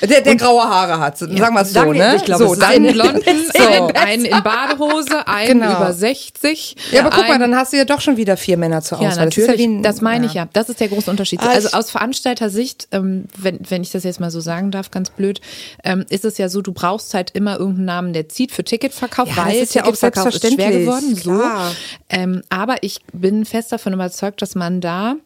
[0.00, 2.16] Der, der graue Haare hat, sagen wir es so, Sagen wir- ne?
[2.16, 3.22] ich glaube, so, dann Einen blonden,
[3.56, 3.90] so.
[3.94, 5.76] einen, in Badehose, einen Genau.
[5.76, 6.76] über 60.
[6.92, 9.08] Ja, aber guck mal, dann hast du ja doch schon wieder vier Männer zur Ja,
[9.08, 9.24] Auswahl.
[9.24, 9.50] natürlich.
[9.50, 10.48] Das, ja ein, das meine ich ja.
[10.52, 11.40] Das ist der große Unterschied.
[11.42, 14.90] Ah, Also ich- aus Veranstalter-Sicht, ähm, wenn, wenn ich das jetzt mal so sagen darf,
[14.90, 15.40] ganz blöd,
[15.84, 19.28] ähm, ist es ja so, du brauchst halt immer irgendeinen Namen, der zieht für Ticketverkauf,
[19.28, 21.14] Ja, weil das ist ja auch Ticketverkauf ist schwer selbstverständlich, geworden.
[21.16, 21.30] So.
[21.32, 21.72] klar.
[22.08, 25.16] Ähm, aber ich bin fest davon überzeugt, dass man da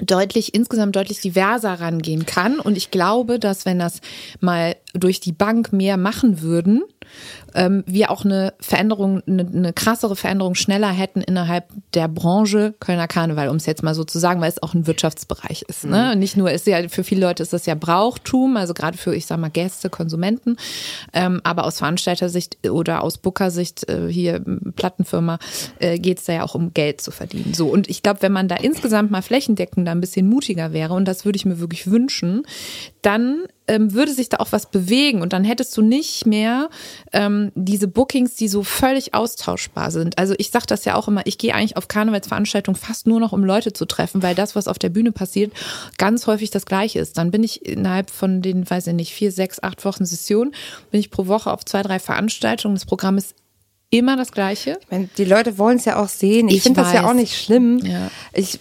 [0.00, 2.58] deutlich, insgesamt deutlich diverser rangehen kann.
[2.58, 4.00] Und ich glaube, dass wenn das
[4.40, 6.82] mal durch die Bank mehr machen würden,
[7.54, 13.08] ähm, wir auch eine Veränderung, eine, eine krassere Veränderung schneller hätten innerhalb der Branche Kölner
[13.08, 15.84] Karneval, um es jetzt mal so zu sagen, weil es auch ein Wirtschaftsbereich ist.
[15.84, 16.16] Ne?
[16.16, 19.26] Nicht nur ist ja, für viele Leute ist das ja Brauchtum, also gerade für, ich
[19.26, 20.56] sag mal, Gäste, Konsumenten,
[21.12, 24.44] ähm, aber aus Veranstaltersicht oder aus Bookersicht, äh, hier
[24.76, 25.38] Plattenfirma,
[25.78, 27.54] äh, geht es da ja auch um Geld zu verdienen.
[27.54, 30.94] So, und ich glaube, wenn man da insgesamt mal flächendeckend da ein bisschen mutiger wäre,
[30.94, 32.42] und das würde ich mir wirklich wünschen,
[33.02, 36.68] dann ähm, würde sich da auch was bewegen und dann hättest du nicht mehr
[37.12, 40.18] ähm, diese Bookings, die so völlig austauschbar sind.
[40.18, 43.32] Also ich sage das ja auch immer, ich gehe eigentlich auf Karnevalsveranstaltungen fast nur noch,
[43.32, 45.52] um Leute zu treffen, weil das, was auf der Bühne passiert,
[45.98, 47.16] ganz häufig das Gleiche ist.
[47.16, 50.52] Dann bin ich innerhalb von den, weiß ich nicht, vier, sechs, acht Wochen Session,
[50.90, 52.74] bin ich pro Woche auf zwei, drei Veranstaltungen.
[52.74, 53.34] Das Programm ist
[53.90, 54.78] immer das Gleiche.
[54.80, 56.48] Ich meine, die Leute wollen es ja auch sehen.
[56.48, 57.78] Ich, Ich finde das ja auch nicht schlimm.
[57.78, 58.10] Ja.
[58.32, 58.58] Ich,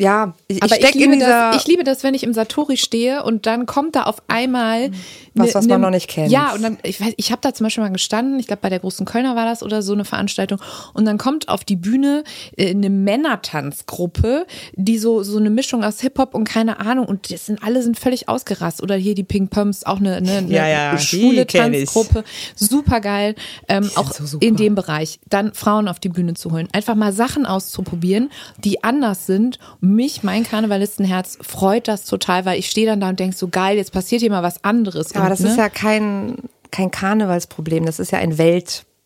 [0.00, 1.52] ja, ich, Aber ich liebe, in dieser.
[1.52, 4.90] das, ich liebe das, wenn ich im Satori stehe und dann kommt da auf einmal
[5.34, 6.30] Was, was man noch nicht kennt.
[6.30, 8.38] Ja, und dann ich weiß, ich habe da zum Beispiel mal gestanden.
[8.38, 10.60] Ich glaube bei der großen Kölner war das oder so eine Veranstaltung
[10.94, 12.24] und dann kommt auf die Bühne
[12.56, 17.32] äh, eine Männertanzgruppe, die so so eine Mischung aus Hip Hop und keine Ahnung und
[17.32, 20.52] das sind alle sind völlig ausgerastet oder hier die Pink Pumps auch eine, eine, eine
[20.52, 21.46] Ja, ja, schwule.
[21.46, 23.34] Tanzgruppe, super geil,
[23.68, 27.46] ähm, auch in dem Bereich dann Frauen auf die Bühne zu holen, einfach mal Sachen
[27.46, 29.58] auszuprobieren, die anders sind,
[29.94, 33.76] mich, mein Karnevalistenherz, freut das total, weil ich stehe dann da und denke so geil,
[33.76, 35.14] jetzt passiert hier mal was anderes.
[35.14, 35.48] Aber Und, das ne?
[35.50, 36.36] ist ja kein,
[36.70, 38.38] kein Karnevalsproblem, das ist ja ein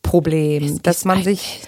[0.04, 1.60] Weltproblem, dass ist man sich.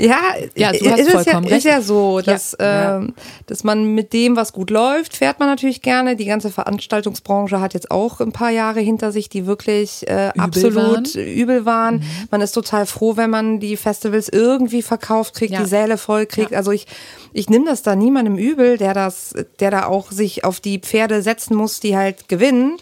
[0.00, 0.16] Ja,
[0.54, 1.66] Ja, du ist hast es vollkommen ja, recht.
[1.66, 2.98] Ist ja so, dass, Ja.
[2.98, 3.14] ähm,
[3.46, 6.14] dass man mit dem, was gut läuft, fährt man natürlich gerne.
[6.14, 11.16] Die ganze Veranstaltungsbranche hat jetzt auch ein paar Jahre hinter sich, die wirklich äh, absolut
[11.16, 11.96] übel waren.
[11.96, 12.02] Mhm.
[12.30, 15.62] Man ist total froh, wenn man die Festivals irgendwie verkauft kriegt, Ja.
[15.64, 16.54] die Säle voll kriegt.
[16.54, 16.86] Also ich,
[17.32, 21.22] ich nehme das da niemandem übel, der das, der da auch sich auf die Pferde
[21.22, 22.76] setzen muss, die halt gewinnen.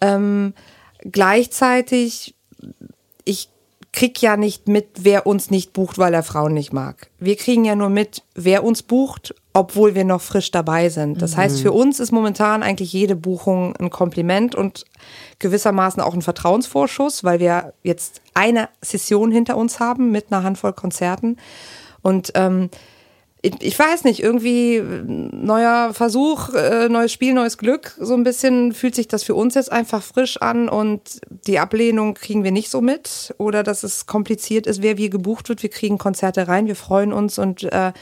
[0.00, 0.54] Ähm,
[1.10, 2.36] gleichzeitig
[3.24, 3.48] ich
[3.92, 7.10] krieg ja nicht mit, wer uns nicht bucht, weil er Frauen nicht mag.
[7.18, 11.20] Wir kriegen ja nur mit, wer uns bucht, obwohl wir noch frisch dabei sind.
[11.20, 14.86] Das heißt, für uns ist momentan eigentlich jede Buchung ein Kompliment und
[15.40, 20.72] gewissermaßen auch ein Vertrauensvorschuss, weil wir jetzt eine Session hinter uns haben mit einer Handvoll
[20.72, 21.36] Konzerten.
[22.00, 22.70] Und ähm,
[23.42, 27.96] ich, weiß nicht, irgendwie neuer Versuch, äh, neues Spiel, neues Glück.
[27.98, 32.14] So ein bisschen fühlt sich das für uns jetzt einfach frisch an und die Ablehnung
[32.14, 35.64] kriegen wir nicht so mit oder dass es kompliziert ist, wer wie gebucht wird.
[35.64, 37.92] Wir kriegen Konzerte rein, wir freuen uns und äh,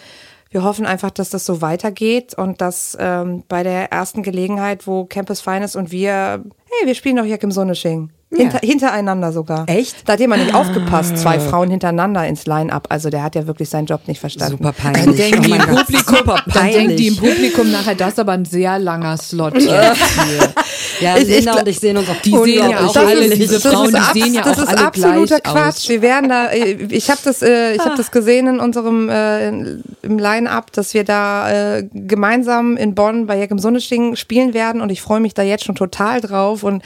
[0.51, 5.07] wir hoffen einfach, dass das so weitergeht und dass ähm, bei der ersten Gelegenheit, wo
[5.07, 8.11] Campus Finest und wir, hey, wir spielen doch Jack im Sonnenschein.
[8.33, 9.65] Hinter, hintereinander sogar.
[9.69, 10.09] Echt?
[10.09, 11.19] Da hat jemand nicht aufgepasst.
[11.19, 12.87] Zwei Frauen hintereinander ins Line-Up.
[12.89, 14.53] Also der hat ja wirklich seinen Job nicht verstanden.
[14.59, 15.05] Super peinlich.
[15.05, 17.35] Dann denken, Oh die im Publikum, super dann denken die im peinlich.
[17.35, 20.53] Publikum nachher, das ist aber ein sehr langer Slot jetzt hier.
[21.01, 23.05] Ja, Ich- ich Lena gl- und ich sehen uns auch Die sehen ja auch Das
[23.05, 25.67] alle, ist- diese das Frauen, ist die sehen ja das auch ist alle absoluter Quatsch.
[25.69, 25.89] aus.
[25.89, 29.49] Wir werden da, äh, ich habe das, äh, ich habe das gesehen in unserem äh,
[29.49, 34.81] im Line-Up, dass wir da äh, gemeinsam in Bonn bei Jack im Sonnenschein spielen werden
[34.83, 36.83] und ich freue mich da jetzt schon total drauf und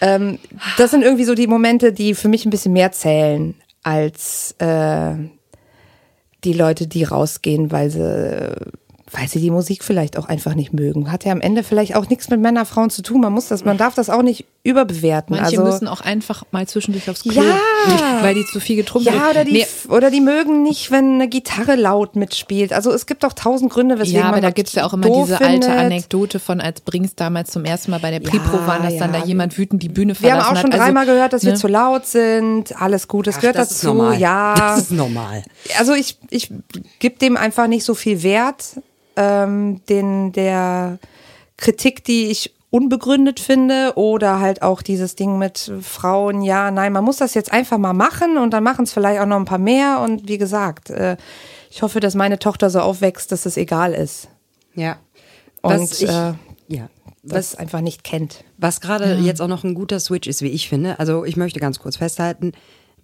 [0.00, 0.38] ähm,
[0.76, 5.14] das sind irgendwie so die Momente, die für mich ein bisschen mehr zählen als äh,
[6.44, 8.52] die Leute, die rausgehen, weil sie,
[9.12, 11.12] weil sie die Musik vielleicht auch einfach nicht mögen.
[11.12, 13.20] Hat ja am Ende vielleicht auch nichts mit Männer, Frauen zu tun.
[13.20, 15.36] Man muss das, man darf das auch nicht überbewerten.
[15.36, 17.54] Manche also, müssen auch einfach mal zwischendurch aufs Klo, Ja.
[18.22, 19.30] weil die zu viel getrunken ja, haben.
[19.30, 22.72] oder die, Nee, oder die mögen nicht, wenn eine Gitarre laut mitspielt.
[22.72, 25.08] Also es gibt doch tausend Gründe, weswegen ja, aber man da gibt's ja auch immer
[25.08, 25.70] diese alte findet.
[25.70, 29.14] Anekdote von, als Brings damals zum ersten Mal bei der Pripro Ja, waren, dass dann
[29.14, 29.20] ja.
[29.20, 30.80] da jemand wütend die Bühne Wir verlassen haben auch schon hat.
[30.80, 31.58] dreimal also, gehört, dass wir ne?
[31.58, 32.82] zu laut sind.
[32.82, 33.94] Alles gut, das Ach, gehört das ist dazu.
[33.94, 34.18] normal.
[34.18, 35.44] Ja, Das ist normal.
[35.78, 36.52] also ich, ich
[36.98, 38.80] gebe dem einfach nicht so viel Wert,
[39.16, 40.98] ähm, den der
[41.56, 47.04] Kritik, die ich unbegründet finde oder halt auch dieses Ding mit Frauen, ja, nein, man
[47.04, 49.58] muss das jetzt einfach mal machen und dann machen es vielleicht auch noch ein paar
[49.58, 51.16] mehr und wie gesagt, äh,
[51.70, 54.28] ich hoffe, dass meine Tochter so aufwächst, dass es egal ist
[54.74, 54.98] Ja.
[55.62, 56.34] und Was ich, äh,
[56.68, 56.88] ja.
[57.22, 58.44] das einfach nicht kennt.
[58.58, 60.98] Was gerade jetzt auch noch ein guter Switch ist, wie ich finde.
[60.98, 62.52] Also ich möchte ganz kurz festhalten.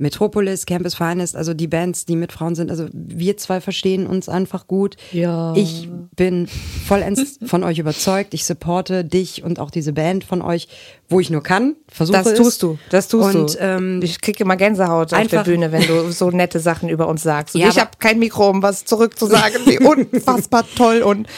[0.03, 4.29] Metropolis, Campus Finest, also die Bands, die mit Frauen sind, also wir zwei verstehen uns
[4.29, 4.97] einfach gut.
[5.13, 5.55] Ja.
[5.55, 8.35] Ich bin vollends von euch überzeugt.
[8.35, 10.67] Ich supporte dich und auch diese Band von euch,
[11.09, 11.77] wo ich nur kann.
[11.89, 12.39] Versuche Das es.
[12.39, 13.59] tust du, das tust und, du.
[13.61, 17.23] Ähm, ich kriege immer Gänsehaut auf der Bühne, wenn du so nette Sachen über uns
[17.23, 17.55] sagst.
[17.55, 21.29] Und Ja, ich habe kein Mikro, um was zurückzusagen, wie unfassbar toll und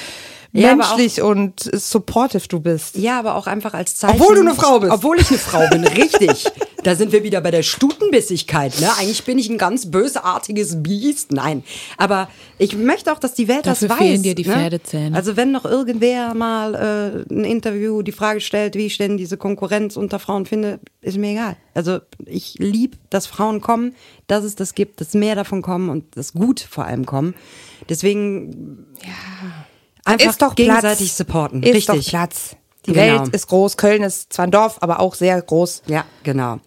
[0.56, 2.96] Ja, aber auch- menschlich und supportive du bist.
[2.96, 4.20] Ja, aber auch einfach als Zeichen.
[4.20, 4.92] Obwohl du eine Frau bist.
[4.92, 6.44] Obwohl ich eine Frau bin, richtig.
[6.84, 8.78] Da sind wir wieder bei der Stutenbissigkeit.
[8.80, 8.88] Ne?
[8.98, 11.32] Eigentlich bin ich ein ganz bösartiges Biest.
[11.32, 11.64] Nein.
[11.96, 12.28] Aber
[12.58, 14.06] ich möchte auch, dass die Welt Dafür das weiß.
[14.06, 14.52] fehlen dir die ne?
[14.54, 15.16] Pferdezähne.
[15.16, 16.74] Also wenn noch irgendwer mal
[17.30, 21.16] äh, ein Interview die Frage stellt, wie ich denn diese Konkurrenz unter Frauen finde, ist
[21.18, 21.56] mir egal.
[21.74, 23.94] Also ich liebe, dass Frauen kommen,
[24.28, 27.34] dass es das gibt, dass mehr davon kommen und dass gut vor allem kommen.
[27.88, 28.86] Deswegen
[30.04, 31.16] einfach ist doch gegenseitig Platz.
[31.16, 31.62] supporten.
[31.62, 32.04] Ist richtig.
[32.06, 32.56] doch Platz.
[32.86, 33.20] Die Genau.
[33.22, 35.82] Welt ist groß, Köln ist zwar ein Dorf, aber auch sehr groß.
[35.86, 36.60] Ja, genau.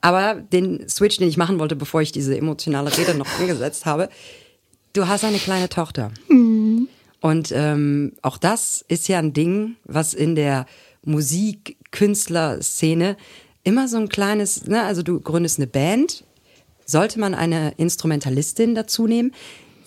[0.00, 4.08] Aber den Switch, den ich machen wollte, bevor ich diese emotionale Rede noch angesetzt habe,
[4.94, 6.10] du hast eine kleine Tochter.
[7.20, 10.66] Und ähm, auch das ist ja ein Ding, was in der
[11.04, 13.16] Musik-Künstler-Szene
[13.62, 16.24] immer so ein kleines, ne, also du gründest eine Band,
[16.86, 19.32] sollte man eine Instrumentalistin dazu nehmen?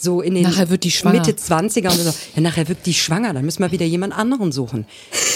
[0.04, 1.20] So in den Nachher wird die schwanger.
[1.20, 2.14] Mitte 20er und so.
[2.36, 4.86] Ja, nachher wird die schwanger, dann müssen wir wieder jemand anderen suchen.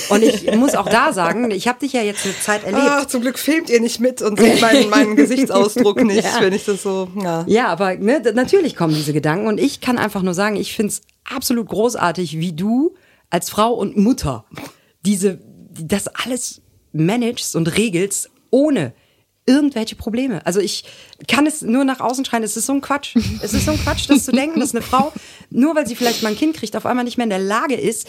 [0.09, 2.83] Und ich muss auch da sagen, ich habe dich ja jetzt eine Zeit erlebt.
[2.85, 6.41] Ach, zum Glück filmt ihr nicht mit und seht meinen, meinen Gesichtsausdruck nicht, Ja.
[6.41, 7.07] wenn ich das so.
[7.23, 7.45] Ja.
[7.47, 11.01] Ja, aber ne, natürlich kommen diese Gedanken und ich kann einfach nur sagen, ich find's
[11.23, 12.93] absolut großartig, wie du
[13.29, 14.43] als Frau und Mutter
[15.05, 15.39] diese
[15.79, 16.61] das alles
[16.91, 18.93] managst und regelst ohne
[19.47, 20.45] irgendwelche Probleme.
[20.45, 20.83] Also ich
[21.27, 23.15] kann es nur nach außen schreien, es ist so ein Quatsch.
[23.41, 25.11] Es ist so ein Quatsch, das zu denken, dass eine Frau,
[25.49, 27.73] nur weil sie vielleicht mal ein Kind kriegt, auf einmal nicht mehr in der Lage
[27.75, 28.07] ist,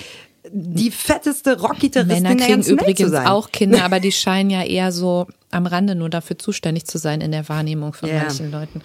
[0.50, 3.26] die fetteste Rockgitarristin Männer der kriegen ganzen Welt zu übrigens sein.
[3.26, 7.20] auch Kinder, aber die scheinen ja eher so am Rande nur dafür zuständig zu sein
[7.20, 8.18] in der Wahrnehmung von Ja.
[8.24, 8.82] manchen Leuten.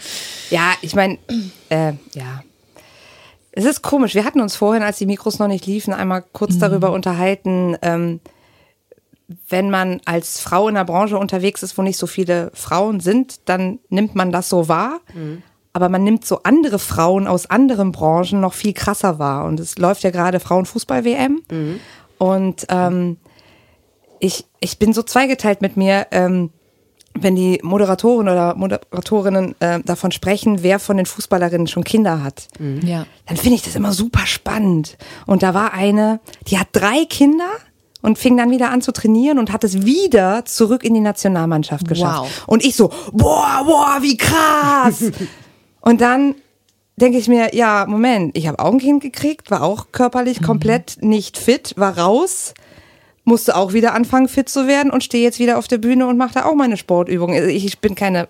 [0.49, 1.17] Ja, ich meine,
[1.69, 2.43] äh, ja.
[3.51, 4.15] Es ist komisch.
[4.15, 8.19] Wir hatten uns vorhin, als die Mikros noch nicht liefen, einmal kurz darüber unterhalten, ähm,
[9.49, 13.47] wenn man als Frau in der Branche unterwegs ist, wo nicht so viele Frauen sind,
[13.49, 14.99] dann nimmt man das so wahr.
[15.71, 19.45] Aber man nimmt so andere Frauen aus anderen Branchen noch viel krasser wahr.
[19.45, 21.41] Und es läuft ja gerade Frauenfußball-WM.
[22.19, 23.17] Und ähm,
[24.19, 26.51] ich, ich bin so zweigeteilt mit mir, ähm,
[27.15, 32.47] wenn die Moderatoren oder Moderatorinnen äh, davon sprechen, wer von den Fußballerinnen schon Kinder hat
[32.81, 33.05] Ja.
[33.27, 34.97] dann finde ich das immer super spannend.
[35.27, 37.49] Und da war eine, die hat drei Kinder
[38.03, 41.87] und fing dann wieder an zu trainieren und hat es wieder zurück in die Nationalmannschaft
[41.87, 42.21] geschafft.
[42.21, 42.47] Wow.
[42.47, 45.05] Und ich so, boah, boah, wie krass.
[45.81, 46.35] und dann
[46.97, 50.97] denke ich mir, ja, Moment, ich habe auch ein Kind gekriegt, war auch körperlich komplett
[50.99, 52.53] nicht fit, war raus,
[53.23, 56.17] musste auch wieder anfangen fit zu werden und stehe jetzt wieder auf der Bühne und
[56.17, 57.37] mache da auch meine Sportübungen.
[57.37, 58.27] Also ich bin keine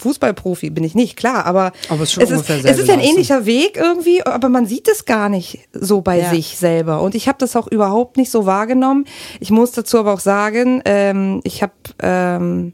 [0.00, 3.46] Fußballprofi, bin ich nicht, klar, aber, Aber es ist es, ist, es ist ein ähnlicher
[3.46, 6.30] Weg irgendwie, aber man sieht es gar nicht so bei Ja.
[6.30, 7.00] sich selber.
[7.02, 9.04] Und ich habe das auch überhaupt nicht so wahrgenommen.
[9.38, 11.72] Ich muss dazu aber auch sagen, ähm, ich habe
[12.02, 12.72] ähm,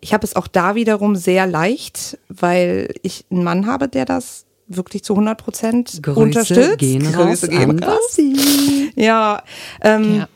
[0.00, 4.44] ich habe es auch da wiederum sehr leicht, weil ich einen Mann habe, der das
[4.68, 6.78] wirklich zu 100 Prozent unterstützt.
[6.78, 8.18] gehen raus Grüße gehen raus.
[8.94, 9.42] Ja,
[9.82, 10.28] ähm, Ja.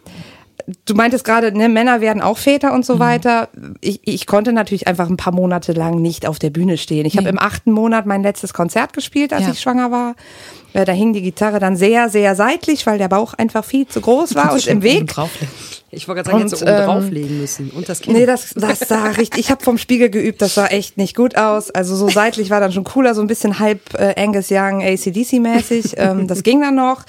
[0.87, 2.75] Du meintest gerade, ne, Männer werden auch Väter Mhm.
[2.77, 3.49] und so weiter.
[3.81, 7.05] Ich, ich konnte natürlich einfach ein paar Monate lang nicht auf der Bühne stehen.
[7.07, 7.31] Ich habe Nee.
[7.31, 9.51] im achten Monat mein letztes Konzert gespielt, als Ja.
[9.53, 10.15] ich schwanger war.
[10.73, 14.01] Äh, Da hing die Gitarre dann sehr, sehr seitlich, weil der Bauch einfach viel zu
[14.01, 15.13] groß war und im Weg.
[15.95, 17.71] Ich wollte gerade sagen, jetzt so oben ähm, drauflegen müssen.
[17.71, 18.17] Und das Kind.
[18.17, 19.39] Nee, das, das sah richtig.
[19.39, 21.71] Ich habe vom Spiegel geübt, das sah echt nicht gut aus.
[21.71, 25.95] Also so seitlich war dann schon cooler, so ein bisschen halb äh, Angus Young ACDC-mäßig.
[25.99, 27.03] ähm, das ging dann noch,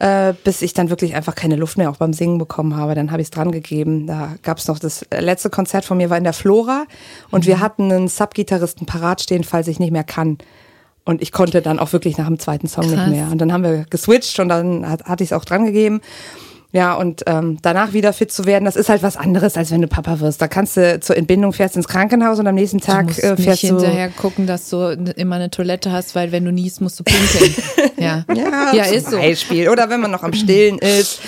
[0.00, 2.94] äh, bis ich dann wirklich einfach keine Luft mehr auch beim Singen bekommen habe.
[2.94, 4.06] Dann habe ich es dran gegeben.
[4.06, 6.86] Da gab es noch das letzte Konzert von mir war in der Flora
[7.30, 10.38] und wir hatten einen Subgitarristen parat stehen, falls ich nicht mehr kann.
[11.04, 12.94] Und ich konnte dann auch wirklich nach dem zweiten Song Krass.
[12.94, 13.28] nicht mehr.
[13.30, 16.00] Und dann haben wir geswitcht und dann hat, hatte ich es auch dran gegeben.
[16.72, 19.82] Ja, und ähm, danach wieder fit zu werden, das ist halt was anderes, als wenn
[19.82, 20.40] du Papa wirst.
[20.40, 23.32] Da kannst du zur Entbindung fährst ins Krankenhaus und am nächsten Du Tag musst äh,
[23.32, 23.66] nicht fährst du.
[23.68, 27.54] hinterher gucken, dass du immer eine Toilette hast, weil wenn du niest, musst du pinkeln.
[27.98, 28.24] ja.
[28.32, 29.16] Ja, ja ist so.
[29.16, 29.68] Beispiel.
[29.68, 31.20] Oder wenn man noch am Stillen ist.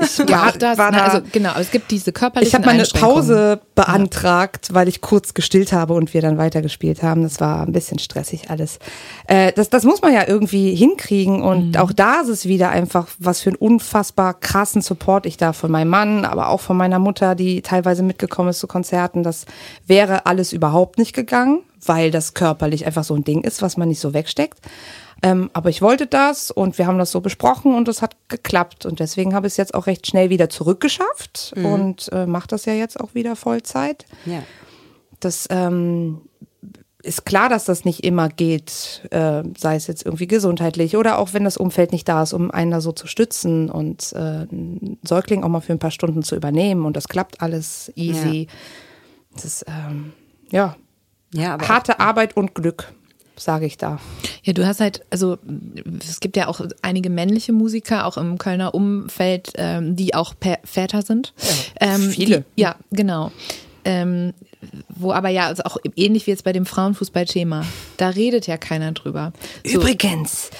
[0.00, 0.78] Ich Ja, war, das.
[0.78, 2.84] war Na, da, also genau, es gibt diese körperlichen ich habe meine.
[2.88, 7.22] Pause beantragt, weil ich kurz gestillt habe und wir dann weitergespielt haben.
[7.24, 8.78] Das war ein bisschen stressig alles.
[9.26, 13.06] Äh, das, das muss man ja irgendwie hinkriegen und auch da ist es wieder einfach,
[13.18, 16.98] was für einen unfassbar krassen Support ich da von meinem Mann, aber auch von meiner
[16.98, 19.22] Mutter, die teilweise mitgekommen ist zu Konzerten.
[19.22, 19.46] Das
[19.86, 23.88] wäre alles überhaupt nicht gegangen, weil das körperlich einfach so ein Ding ist, was man
[23.88, 24.60] nicht so wegsteckt.
[25.22, 28.86] Ähm, aber ich wollte das und wir haben das so besprochen und es hat geklappt.
[28.86, 32.64] Und deswegen habe ich es jetzt auch recht schnell wieder zurückgeschafft und äh, mache das
[32.66, 34.06] ja jetzt auch wieder Vollzeit.
[34.26, 34.42] ja.
[35.20, 36.20] Das ähm,
[37.08, 41.32] ist klar, dass das nicht immer geht, äh, sei es jetzt irgendwie gesundheitlich oder auch
[41.32, 44.98] wenn das Umfeld nicht da ist, um einen da so zu stützen und äh, einen
[45.02, 46.84] Säugling auch mal für ein paar Stunden zu übernehmen.
[46.84, 48.46] Und das klappt alles easy.
[49.34, 50.12] Das ist, ähm,
[50.50, 50.76] ja,
[51.32, 52.92] Ja, harte Arbeit und Glück,
[53.36, 53.98] sage ich da.
[54.42, 55.38] Ja, du hast halt, also
[56.00, 60.34] es gibt ja auch einige männliche Musiker, auch im Kölner Umfeld, ähm, die auch
[60.64, 61.34] Väter sind.
[61.80, 62.44] ähm, viele.
[62.56, 63.30] Die, ja, genau.
[63.84, 64.32] Ähm,
[64.88, 67.64] wo aber ja, also auch ähnlich wie jetzt bei dem Frauenfußballthema,
[67.96, 69.32] da redet ja keiner drüber.
[69.64, 70.50] So, Übrigens,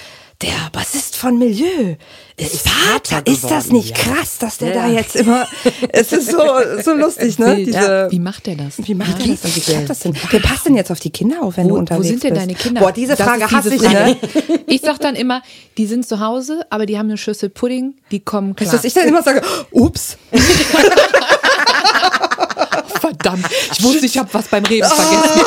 [0.41, 1.97] der Bassist von Milieu
[2.37, 3.17] ist Vater.
[3.17, 4.05] Vater Ist das geworden, nicht ja.
[4.15, 4.75] krass, dass der Ja.
[4.87, 5.49] da jetzt immer.
[5.89, 6.39] Es ist so,
[6.85, 7.57] so lustig, ne?
[7.57, 8.75] Diese, wie macht der das?
[8.87, 9.25] wie macht Ja?
[9.27, 9.57] er das denn?
[9.57, 10.15] Wie klappt das denn?
[10.31, 12.35] Wer passt denn jetzt auf die Kinder auf, wenn Wo, du wo unterwegs sind denn
[12.35, 12.43] bist?
[12.43, 12.81] deine Kinder?
[12.83, 14.17] Boah, diese Frage ist hasse ich, ne?
[14.69, 15.43] Ich sag dann immer,
[15.77, 18.67] die sind zu Hause, aber die haben eine Schüssel Pudding, die kommen klar.
[18.73, 19.43] Weißt du, was ich dann immer sage?
[19.73, 20.17] Ups.
[23.09, 25.41] Verdammt, ich wusste, ich habe was beim Reden vergessen.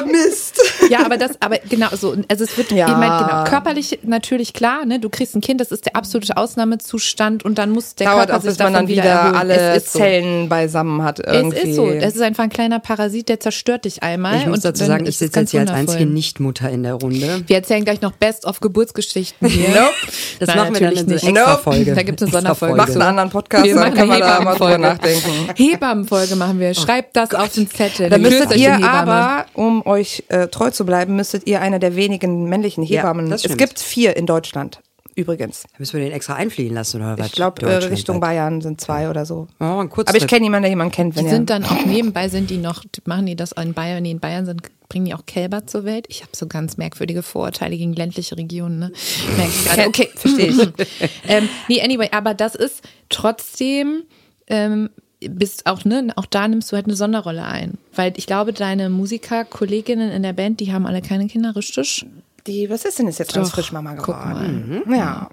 [0.00, 0.60] Oh, Mist.
[0.90, 2.14] Ja, aber das, aber genau so.
[2.28, 2.88] Also es wird, Ja.
[2.88, 5.00] ich meine, genau, körperlich natürlich klar, ne?
[5.00, 8.36] Du kriegst ein Kind, das ist der absolute Ausnahmezustand und dann muss der Dauert Körper
[8.38, 9.34] auch, sich bis man dann wieder erholen.
[9.36, 9.98] alle ist so.
[9.98, 11.18] Zellen beisammen hat.
[11.20, 11.56] Irgendwie.
[11.58, 11.88] Es ist so.
[11.88, 14.36] Es ist einfach ein kleiner Parasit, der zerstört dich einmal.
[14.38, 16.70] ich muss und dazu sagen, ich ist es sitze ganz jetzt hier als einzige Nichtmutter
[16.70, 17.44] in der Runde.
[17.46, 19.68] Wir erzählen gleich noch Best of Geburtsgeschichten hier.
[19.70, 19.90] Nope.
[20.38, 21.36] Das Nein, machen wir dann natürlich in nicht.
[21.38, 21.94] extra Folge.
[21.94, 22.76] Da gibt es eine Sonderfolge.
[22.76, 25.48] Machst einen anderen Podcast, Wir dann machen können wir eine da mal drüber nachdenken.
[25.56, 26.67] Hebammenfolge machen wir.
[26.74, 28.10] Schreibt das auf den Zettel.
[28.10, 32.48] Da müsstet ihr aber, um euch äh, treu zu bleiben, müsstet ihr einer der wenigen
[32.48, 33.30] männlichen Ja, Hebammen.
[33.30, 34.80] das es gibt vier in Deutschland,
[35.14, 35.64] übrigens.
[35.78, 37.26] Müssen wir den extra einfliegen lassen oder was?
[37.26, 38.20] Ich glaube, äh, Richtung.
[38.20, 39.48] Bayern sind zwei oder so.
[39.60, 39.64] Oh.
[39.64, 42.58] Aber ich kenne jemanden, der jemanden kennt, wenn Die sind dann auch nebenbei, sind die
[42.58, 45.66] noch, machen die das in Bayern, wenn die in Bayern sind, bringen die auch Kälber
[45.66, 46.06] zur Welt.
[46.08, 48.78] Ich habe so ganz merkwürdige Vorurteile gegen ländliche Regionen.
[48.78, 48.92] Ne?
[49.36, 49.88] Merke ich gerade.
[49.88, 50.58] Okay, verstehe ich.
[51.28, 54.04] ähm, nee, anyway, aber das ist trotzdem,
[54.46, 54.90] ähm,
[55.20, 57.78] bist auch, ne, auch da nimmst du halt eine Sonderrolle ein.
[57.94, 62.06] Weil ich glaube, deine Musiker, Kolleginnen in der Band, die haben alle keine Kinder, richtig?
[62.48, 64.82] die Bassistin ist jetzt ganz frisch Mama geworden.
[64.90, 65.30] Ja.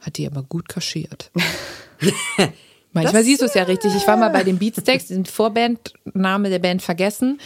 [0.00, 1.30] Hat die aber gut kaschiert.
[2.92, 3.94] Manchmal siehst du es ja richtig.
[3.94, 7.40] Ich war mal bei den Beatsteaks, den Vorbandname der Band vergessen.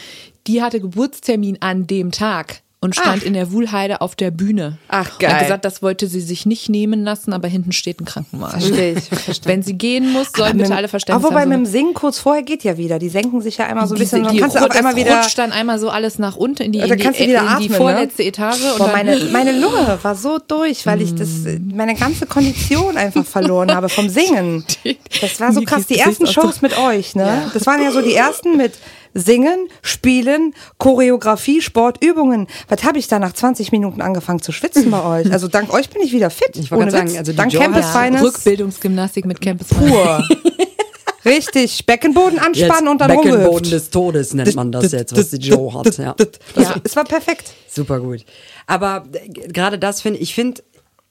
[0.47, 4.79] Die hatte Geburtstermin an dem Tag und stand in der Wuhlheide auf der Bühne.
[4.89, 5.33] Ach, Und geil.
[5.33, 8.61] hat gesagt, das wollte sie sich nicht nehmen lassen, aber hinten steht ein Krankenwagen.
[8.61, 9.53] Verstehe ich, verstehe.
[9.53, 11.49] Wenn sie gehen muss, sollen bitte alle Verständnis Aber wobei haben.
[11.49, 12.99] mit dem Singen kurz vorher geht ja wieder.
[12.99, 14.23] Die senken sich ja einmal so ein Die- bisschen.
[14.29, 15.17] die, dann kannst auf einmal wieder.
[15.17, 17.75] rutscht dann einmal so alles nach unten in die, in die, in die atmen, ne?
[17.77, 18.61] vorletzte Etage.
[18.73, 21.31] Und Boah, meine, meine Lunge war so durch, weil ich das,
[21.73, 24.65] meine ganze Kondition einfach verloren habe vom Singen.
[25.21, 25.87] Das war so krass.
[25.87, 26.27] Die ersten.
[26.27, 27.51] Shows mit euch, ne?
[27.55, 28.75] Das waren ja so die ersten mit
[29.19, 32.47] Singen, Spielen, Choreografie, Sportübungen.
[32.69, 35.33] Was habe ich da nach 20 Minuten angefangen zu schwitzen bei euch?
[35.33, 36.51] Also dank euch bin ich wieder fit.
[36.57, 38.25] Ich wollte sagen, also dank Campus hat- Finance.
[38.27, 40.23] Rückbildungsgymnastik mit Campus Pur.
[41.25, 43.73] Richtig, Beckenboden anspannen und dann Beckenboden rumgehüpft.
[43.73, 45.99] des Todes nennt man das jetzt, was die Joe hat.
[45.99, 46.15] Ja.
[46.57, 46.77] Ja.
[46.85, 47.53] Es war perfekt.
[47.69, 48.25] Super gut.
[48.69, 50.63] Aber äh, gerade das finde ich, finde,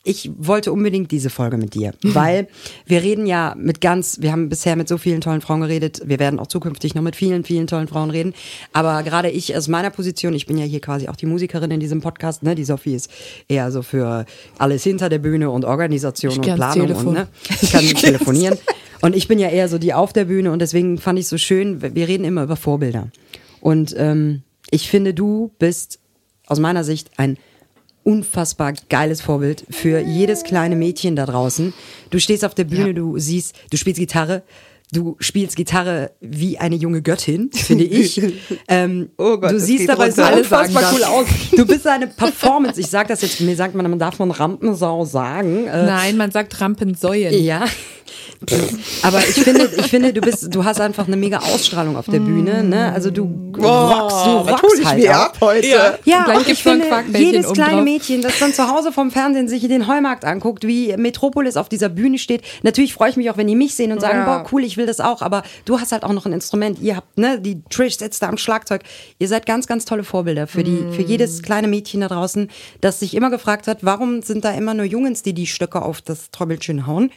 [0.05, 2.47] ich wollte unbedingt diese Folge mit dir, weil
[2.85, 6.19] wir reden ja mit ganz, wir haben bisher mit so vielen tollen Frauen geredet, wir
[6.19, 8.33] werden auch zukünftig noch mit vielen, vielen tollen Frauen reden,
[8.71, 11.79] aber gerade ich aus meiner Position, ich bin ja hier quasi auch die Musikerin in
[11.79, 13.09] diesem Podcast, ne, die Sophie ist
[13.47, 14.25] eher so für
[14.57, 17.27] alles hinter der Bühne und Organisation Ich und Planung und ne,
[17.61, 18.57] ich kann telefonieren.
[19.01, 21.37] Und ich bin ja eher so die auf der Bühne und deswegen fand ich so
[21.37, 23.09] schön, wir reden immer über Vorbilder.
[23.59, 25.99] Und ähm, ich finde, du bist
[26.47, 27.37] aus meiner Sicht ein
[28.05, 31.73] unfassbar geiles Vorbild für jedes kleine Mädchen da draußen.
[32.11, 34.43] Du stehst auf der Bühne, du siehst, du spielst Gitarre.
[34.91, 38.21] Du spielst Gitarre wie eine junge Göttin, finde ich.
[38.67, 40.37] ähm, Oh Gott, du siehst dabei so runter.
[40.37, 41.25] Unfassbar cool aus.
[41.55, 42.79] Du bist eine Performance.
[42.79, 45.65] Ich sag das jetzt, mir sagt man, man darf man Rampensau sagen.
[45.65, 47.33] Äh, Nein, man sagt Rampensäuen.
[47.43, 47.65] ja.
[49.01, 52.19] Aber ich finde, ich finde, du bist, du hast einfach eine mega Ausstrahlung auf der
[52.19, 52.91] Bühne, ne?
[52.93, 55.67] Also du rockst, du rockst ich halt mir ab heute?
[56.05, 57.81] Ja, Gleich und ich finde, jedes kleine.
[57.81, 61.89] Mädchen, das dann zu Hause vom Fernsehen sich den Heumarkt anguckt, wie Metropolis auf dieser
[61.89, 62.41] Bühne steht.
[62.63, 64.25] Natürlich freue ich mich auch, wenn die mich sehen und sagen, Ja.
[64.25, 65.21] boah, cool, ich will das auch.
[65.21, 66.79] Aber du hast halt auch noch ein Instrument.
[66.81, 68.81] Ihr habt, ne, die Trish sitzt da am Schlagzeug.
[69.19, 72.49] Ihr seid ganz, ganz tolle Vorbilder für die, für jedes kleine Mädchen da draußen,
[72.81, 76.01] das sich immer gefragt hat, warum sind da immer nur Jungens, die die Stöcke auf
[76.01, 77.11] das Trommelchen hauen?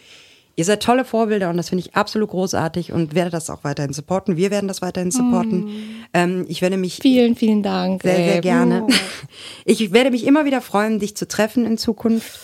[0.59, 3.93] Ihr seid tolle Vorbilder und das finde ich absolut großartig und werde das auch weiterhin
[3.93, 4.37] supporten.
[4.37, 5.69] Wir werden das weiterhin supporten.
[6.13, 8.03] Ähm, ich werde mich Vielen, vielen Dank.
[8.03, 8.41] sehr, sehr ey.
[8.41, 8.85] gerne.
[9.65, 12.41] Ich werde mich immer wieder freuen, dich zu treffen in Zukunft.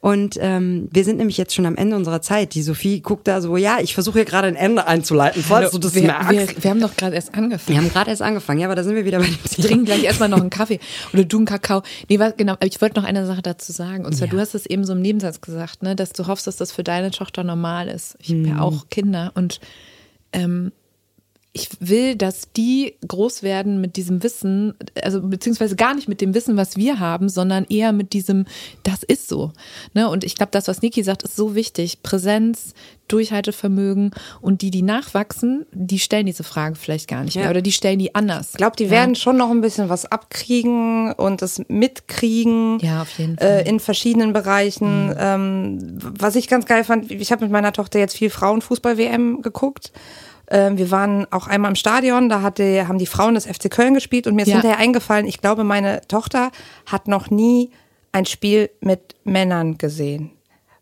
[0.00, 2.54] Und ähm, wir sind nämlich jetzt schon am Ende unserer Zeit.
[2.54, 5.78] Die Sophie guckt da so, ja, ich versuche hier gerade ein Ende einzuleiten, falls du
[5.78, 6.30] das wir, merkst.
[6.30, 7.76] wir, wir haben doch gerade erst angefangen.
[7.76, 9.84] Wir haben gerade erst angefangen, ja, aber da sind wir wieder bei dem Wir trinken
[9.86, 10.78] gleich erstmal noch einen Kaffee
[11.12, 11.82] oder du einen Kakao.
[12.08, 14.04] Nee, was, genau, aber ich wollte noch eine Sache dazu sagen.
[14.04, 16.56] Und zwar, du hast es eben so im Nebensatz gesagt, ne, dass du hoffst, dass
[16.56, 18.16] das für deine Tochter normal ist.
[18.20, 19.60] Ich habe ja auch Kinder und
[20.32, 20.72] ähm,
[21.52, 26.34] ich will, dass die groß werden mit diesem Wissen, also beziehungsweise gar nicht mit dem
[26.34, 28.44] Wissen, was wir haben, sondern eher mit diesem,
[28.82, 29.52] das ist so.
[29.94, 30.08] Ne?
[30.08, 32.02] Und ich glaube, das, was Niki sagt, ist so wichtig.
[32.02, 32.74] Präsenz,
[33.08, 34.10] Durchhaltevermögen
[34.42, 37.50] und die, die nachwachsen, die stellen diese Frage vielleicht gar nicht mehr Ja.
[37.50, 38.50] oder die stellen die anders.
[38.52, 42.78] Ich glaube, die werden schon noch ein bisschen was abkriegen und das mitkriegen.
[42.80, 43.62] Ja, auf jeden Fall.
[43.62, 43.66] Mhm.
[43.66, 45.14] Äh, in verschiedenen Bereichen.
[45.18, 49.92] Ähm, was ich ganz geil fand, ich habe mit meiner Tochter jetzt viel Frauenfußball-WM geguckt.
[50.50, 53.94] Ähm, wir waren auch einmal im Stadion, da hatte, haben die Frauen des FC Köln
[53.94, 54.54] gespielt und mir ist Ja.
[54.54, 56.50] hinterher eingefallen, ich glaube, meine Tochter
[56.86, 57.70] hat noch nie
[58.12, 60.30] ein Spiel mit Männern gesehen.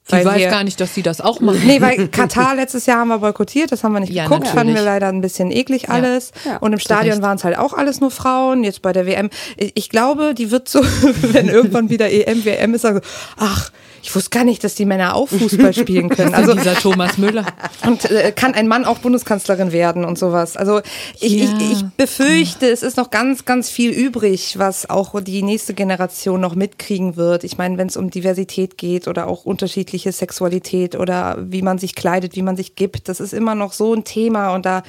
[0.08, 1.62] Die Weil weiß wir- gar nicht, dass sie das auch machen.
[1.66, 4.68] Nee, weil Katar letztes Jahr haben wir boykottiert, das haben wir nicht Ja, geguckt, fanden
[4.68, 4.84] wir natürlich.
[4.84, 6.30] leider ein bisschen eklig alles.
[6.44, 9.30] Ja, und im Stadion waren es halt auch alles nur Frauen, jetzt bei der WM.
[9.56, 10.80] Ich ich glaube, die wird so,
[11.22, 13.72] wenn irgendwann wieder EM, WM ist, sagen, so, ach,
[14.06, 16.32] ich wusste gar nicht, dass die Männer auch Fußball spielen können.
[16.36, 17.44] Also dieser Thomas Müller.
[17.86, 20.56] und äh, kann ein Mann auch Bundeskanzlerin werden und sowas.
[20.56, 20.80] Also
[21.18, 21.56] ich, Ja.
[21.58, 26.40] ich, ich befürchte, es ist noch ganz, ganz viel übrig, was auch die nächste Generation
[26.40, 27.42] noch mitkriegen wird.
[27.42, 31.96] Ich meine, wenn es um Diversität geht oder auch unterschiedliche Sexualität oder wie man sich
[31.96, 34.84] kleidet, wie man sich gibt, das ist immer noch so ein Thema und da,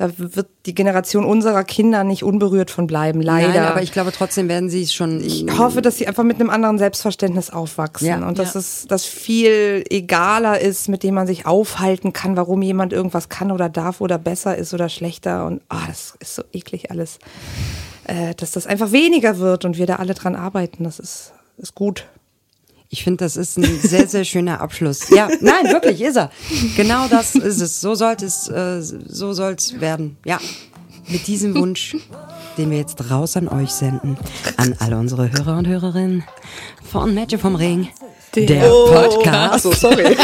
[0.00, 3.48] da wird die Generation unserer Kinder nicht unberührt von bleiben, leider.
[3.48, 5.20] Nein, aber ich glaube, trotzdem werden sie es schon.
[5.22, 8.26] Ich hoffe, dass sie einfach mit einem anderen Selbstverständnis aufwachsen Ja.
[8.26, 8.60] und dass Ja.
[8.60, 13.52] es das viel egaler ist, mit dem man sich aufhalten kann, warum jemand irgendwas kann
[13.52, 17.18] oder darf oder besser ist oder schlechter und ah, das ist so eklig alles,
[18.04, 20.84] äh, dass das einfach weniger wird und wir da alle dran arbeiten.
[20.84, 22.06] Das ist ist gut.
[22.92, 25.10] Ich finde, das ist ein sehr, sehr schöner Abschluss.
[25.10, 26.30] Ja, nein, wirklich ist er.
[26.76, 27.80] Genau das ist es.
[27.80, 30.16] So sollte es, äh, so soll es werden.
[30.24, 30.40] Ja,
[31.06, 31.96] mit diesem Wunsch,
[32.58, 34.16] den wir jetzt raus an euch senden,
[34.56, 36.24] an alle unsere Hörer und Hörerinnen
[36.82, 37.88] von Mädchen vom Ring.
[38.36, 39.54] Der Podcast.
[39.66, 40.04] Achso, sorry.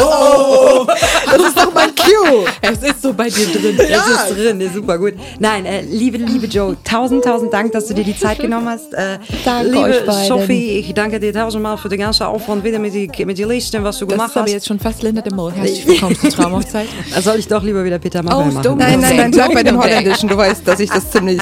[0.00, 2.44] oh, das ist doch mein Cue.
[2.60, 3.76] Es ist so bei dir drin.
[3.78, 5.14] Das ist drin, ist super gut.
[5.38, 8.92] Nein, äh, liebe, liebe Joe, tausend, tausend Dank, dass du dir die Zeit genommen hast.
[8.92, 10.28] Äh, Danke liebe euch beiden.
[10.28, 13.82] Sophie, ich danke dir tausendmal für den ganzen Aufwand wieder mit die, mit die Liste,
[13.82, 14.52] was du Das gemacht ist aber hast.
[14.52, 15.52] jetzt schon fast Linda de Mol.
[15.56, 16.88] Herzlich willkommen zur Traumhochzeit.
[17.16, 18.62] Äh, Soll ich doch lieber wieder Peter Oh, Maffay machen?
[18.62, 18.78] dumm.
[18.78, 19.80] Nein, nein, nein, bleib bei dem.
[19.82, 20.28] Holländischen.
[20.28, 21.40] Du weißt, dass ich das ziemlich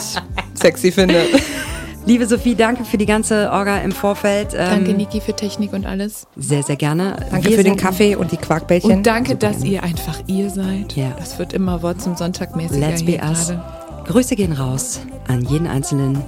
[0.55, 1.25] sexy finde.
[2.05, 4.55] Liebe Sophie, danke für die ganze Orga im Vorfeld.
[4.55, 6.27] Ähm, Danke, Niki, für Technik und alles.
[6.37, 7.17] Sehr, sehr gerne.
[7.31, 8.91] Danke Wir für den Kaffee und die Quarkbällchen.
[8.91, 10.97] Und danke, dass ihr einfach ihr seid.
[10.97, 11.13] Ja.
[11.17, 13.49] Das wird immer Wort zum Sonntag mäßiger Let's hier be us.
[13.49, 13.63] gerade.
[14.07, 16.19] Grüße gehen raus an jeden Einzelnen.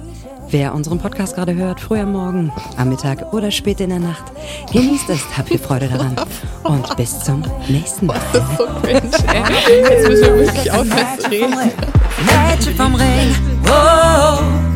[0.49, 4.25] Wer unseren Podcast gerade hört, früh am Morgen, am Mittag oder spät in der Nacht,
[4.71, 6.15] genießt es, habt ihr Freude daran.
[6.63, 8.19] Und bis zum nächsten Mal.
[8.57, 9.01] So cringe,
[9.33, 9.81] ey.
[9.81, 11.55] Jetzt müssen wir wirklich aufhören zu reden.
[12.27, 13.35] Mädchen vom Ring.
[13.67, 14.74] Oh,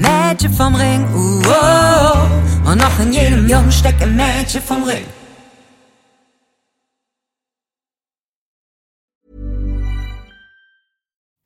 [0.00, 1.04] Mädchen vom Ring.
[2.64, 5.06] Und noch in jedem Jungen steckt ein Mädchen vom Ring.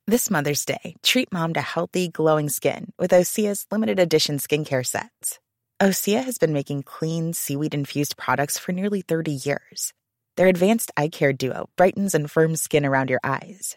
[0.06, 5.40] This Mother's Day, treat mom to healthy, glowing skin with Osea's limited edition skincare sets.
[5.82, 9.92] Osea has been making clean, seaweed infused products for nearly 30 years.
[10.36, 13.76] Their advanced eye care duo brightens and firms skin around your eyes,